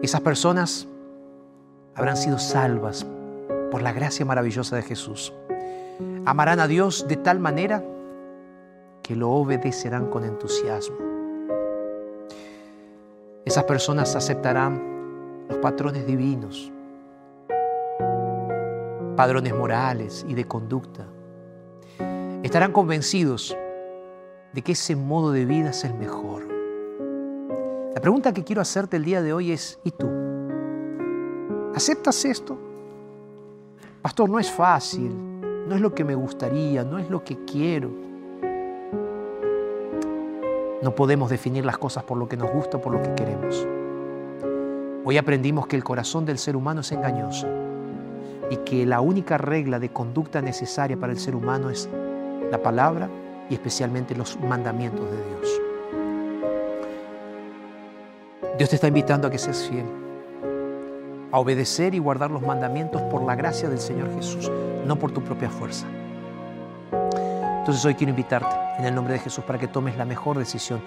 Esas 0.05 0.21
personas 0.21 0.87
habrán 1.95 2.15
sido 2.15 2.37
salvas 2.37 3.07
por 3.71 3.81
la 3.81 3.91
gracia 3.91 4.23
maravillosa 4.23 4.75
de 4.75 4.83
Jesús. 4.83 5.33
Amarán 6.25 6.59
a 6.59 6.67
Dios 6.67 7.07
de 7.07 7.15
tal 7.15 7.39
manera 7.39 7.83
que 9.01 9.15
lo 9.15 9.31
obedecerán 9.31 10.11
con 10.11 10.23
entusiasmo. 10.23 10.95
Esas 13.45 13.63
personas 13.63 14.15
aceptarán 14.15 14.79
los 15.49 15.57
patrones 15.57 16.05
divinos, 16.05 16.71
padrones 19.15 19.55
morales 19.55 20.23
y 20.29 20.35
de 20.35 20.45
conducta. 20.45 21.07
Estarán 22.43 22.73
convencidos 22.73 23.57
de 24.53 24.61
que 24.61 24.73
ese 24.73 24.95
modo 24.95 25.31
de 25.31 25.45
vida 25.45 25.71
es 25.71 25.83
el 25.83 25.95
mejor 25.95 26.54
la 27.95 28.01
pregunta 28.01 28.33
que 28.33 28.43
quiero 28.43 28.61
hacerte 28.61 28.97
el 28.97 29.05
día 29.05 29.21
de 29.21 29.31
hoy 29.31 29.53
es, 29.53 29.79
¿y 29.85 29.91
tú? 29.91 30.05
¿Aceptas 31.73 32.25
esto? 32.25 32.57
Pastor, 34.01 34.29
no 34.29 34.37
es 34.37 34.51
fácil, 34.51 35.15
no 35.65 35.73
es 35.73 35.79
lo 35.79 35.95
que 35.95 36.03
me 36.03 36.13
gustaría, 36.13 36.83
no 36.83 36.99
es 36.99 37.09
lo 37.09 37.23
que 37.23 37.45
quiero. 37.45 37.89
No 40.83 40.93
podemos 40.93 41.29
definir 41.29 41.65
las 41.65 41.77
cosas 41.77 42.03
por 42.03 42.17
lo 42.17 42.27
que 42.27 42.35
nos 42.35 42.51
gusta 42.51 42.81
por 42.81 42.91
lo 42.91 43.01
que 43.01 43.15
queremos. 43.15 43.65
Hoy 45.05 45.17
aprendimos 45.17 45.65
que 45.65 45.77
el 45.77 45.83
corazón 45.85 46.25
del 46.25 46.37
ser 46.37 46.57
humano 46.57 46.81
es 46.81 46.91
engañoso 46.91 47.47
y 48.49 48.57
que 48.57 48.85
la 48.85 48.99
única 48.99 49.37
regla 49.37 49.79
de 49.79 49.87
conducta 49.87 50.41
necesaria 50.41 50.97
para 50.97 51.13
el 51.13 51.19
ser 51.19 51.33
humano 51.33 51.69
es 51.69 51.87
la 52.51 52.61
palabra 52.61 53.09
y 53.49 53.53
especialmente 53.53 54.15
los 54.15 54.37
mandamientos 54.41 55.09
de 55.09 55.17
Dios. 55.29 55.74
Dios 58.57 58.69
te 58.69 58.75
está 58.75 58.87
invitando 58.87 59.27
a 59.27 59.31
que 59.31 59.37
seas 59.37 59.67
fiel, 59.67 59.85
a 61.29 61.39
obedecer 61.39 61.93
y 61.93 61.99
guardar 61.99 62.31
los 62.31 62.41
mandamientos 62.41 63.01
por 63.01 63.21
la 63.21 63.35
gracia 63.35 63.67
del 63.67 63.79
Señor 63.79 64.09
Jesús, 64.15 64.49
no 64.85 64.95
por 64.95 65.11
tu 65.11 65.21
propia 65.21 65.49
fuerza. 65.49 65.85
Entonces 67.59 67.83
hoy 67.83 67.95
quiero 67.95 68.11
invitarte 68.11 68.55
en 68.79 68.85
el 68.85 68.95
nombre 68.95 69.15
de 69.15 69.19
Jesús 69.19 69.43
para 69.43 69.59
que 69.59 69.67
tomes 69.67 69.97
la 69.97 70.05
mejor 70.05 70.37
decisión. 70.37 70.81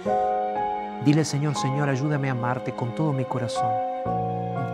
Dile 1.04 1.26
Señor, 1.26 1.56
Señor, 1.56 1.90
ayúdame 1.90 2.30
a 2.30 2.32
amarte 2.32 2.72
con 2.72 2.94
todo 2.94 3.12
mi 3.12 3.26
corazón. 3.26 3.70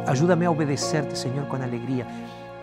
Ayúdame 0.07 0.47
a 0.47 0.53
obedecerte, 0.53 1.17
Señor, 1.17 1.49
con 1.49 1.63
alegría. 1.63 2.07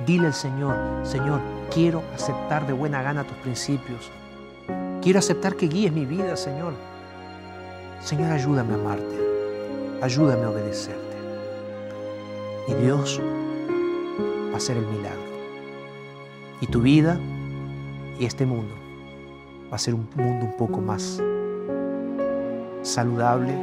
Dile 0.06 0.28
al 0.28 0.34
Señor, 0.34 0.78
Señor, 1.04 1.42
quiero 1.70 2.04
aceptar 2.16 2.66
de 2.66 2.72
buena 2.72 3.02
gana 3.02 3.26
tus 3.26 3.36
principios. 3.40 4.10
Quiero 5.02 5.20
aceptar 5.20 5.56
que 5.56 5.68
guíes 5.68 5.92
mi 5.92 6.06
vida, 6.06 6.38
Señor. 6.38 6.72
Señor, 8.00 8.32
ayúdame 8.32 8.76
a 8.76 8.78
amarte 8.78 9.31
ayúdame 10.02 10.44
a 10.44 10.50
obedecerte. 10.50 11.18
Y 12.68 12.74
Dios 12.74 13.22
va 14.50 14.54
a 14.54 14.58
hacer 14.58 14.78
el 14.78 14.86
milagro. 14.88 15.22
Y 16.60 16.68
tu 16.68 16.82
vida 16.82 17.20
y 18.20 18.26
este 18.26 18.46
mundo 18.46 18.74
va 19.72 19.76
a 19.76 19.80
ser 19.80 19.94
un 19.94 20.08
mundo 20.16 20.46
un 20.46 20.58
poco 20.58 20.82
más 20.82 21.22
saludable, 22.82 23.54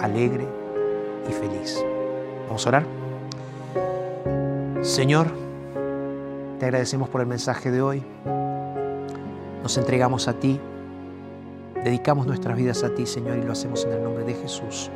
alegre 0.00 0.46
y 1.28 1.32
feliz. 1.32 1.84
Vamos 2.46 2.64
a 2.66 2.68
orar. 2.68 2.86
Señor, 4.82 5.26
te 6.58 6.66
agradecemos 6.66 7.08
por 7.08 7.20
el 7.20 7.26
mensaje 7.26 7.70
de 7.70 7.82
hoy. 7.82 8.02
Nos 9.62 9.76
entregamos 9.76 10.28
a 10.28 10.34
ti. 10.34 10.60
Dedicamos 11.84 12.26
nuestras 12.26 12.56
vidas 12.56 12.82
a 12.84 12.94
ti, 12.94 13.06
Señor, 13.06 13.38
y 13.38 13.42
lo 13.42 13.52
hacemos 13.52 13.84
en 13.84 13.92
el 13.92 14.02
nombre 14.02 14.24
de 14.24 14.34
Jesús. 14.34 14.90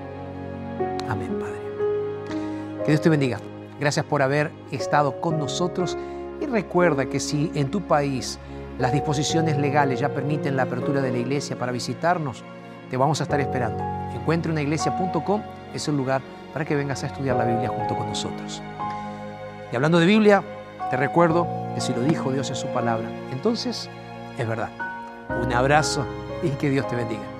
Amén, 1.08 1.38
Padre. 1.38 2.84
Que 2.84 2.92
Dios 2.92 3.00
te 3.00 3.08
bendiga. 3.08 3.38
Gracias 3.78 4.04
por 4.06 4.22
haber 4.22 4.50
estado 4.70 5.20
con 5.20 5.38
nosotros 5.38 5.96
y 6.40 6.46
recuerda 6.46 7.06
que 7.06 7.20
si 7.20 7.50
en 7.54 7.70
tu 7.70 7.82
país 7.82 8.38
las 8.78 8.92
disposiciones 8.92 9.58
legales 9.58 10.00
ya 10.00 10.08
permiten 10.08 10.56
la 10.56 10.64
apertura 10.64 11.00
de 11.00 11.12
la 11.12 11.18
iglesia 11.18 11.58
para 11.58 11.72
visitarnos, 11.72 12.44
te 12.90 12.96
vamos 12.96 13.20
a 13.20 13.24
estar 13.24 13.40
esperando. 13.40 13.82
Encuentreunaiglesia.com 14.14 15.42
es 15.74 15.88
el 15.88 15.96
lugar 15.96 16.22
para 16.52 16.64
que 16.64 16.74
vengas 16.74 17.02
a 17.02 17.06
estudiar 17.06 17.36
la 17.36 17.44
Biblia 17.44 17.68
junto 17.68 17.96
con 17.96 18.08
nosotros. 18.08 18.62
Y 19.72 19.76
hablando 19.76 19.98
de 19.98 20.06
Biblia, 20.06 20.42
te 20.90 20.96
recuerdo 20.96 21.46
que 21.74 21.80
si 21.80 21.94
lo 21.94 22.02
dijo 22.02 22.30
Dios 22.32 22.50
en 22.50 22.56
su 22.56 22.66
palabra, 22.68 23.08
entonces 23.32 23.88
es 24.36 24.48
verdad. 24.48 24.68
Un 25.42 25.52
abrazo 25.52 26.04
y 26.42 26.50
que 26.50 26.68
Dios 26.68 26.86
te 26.88 26.96
bendiga. 26.96 27.31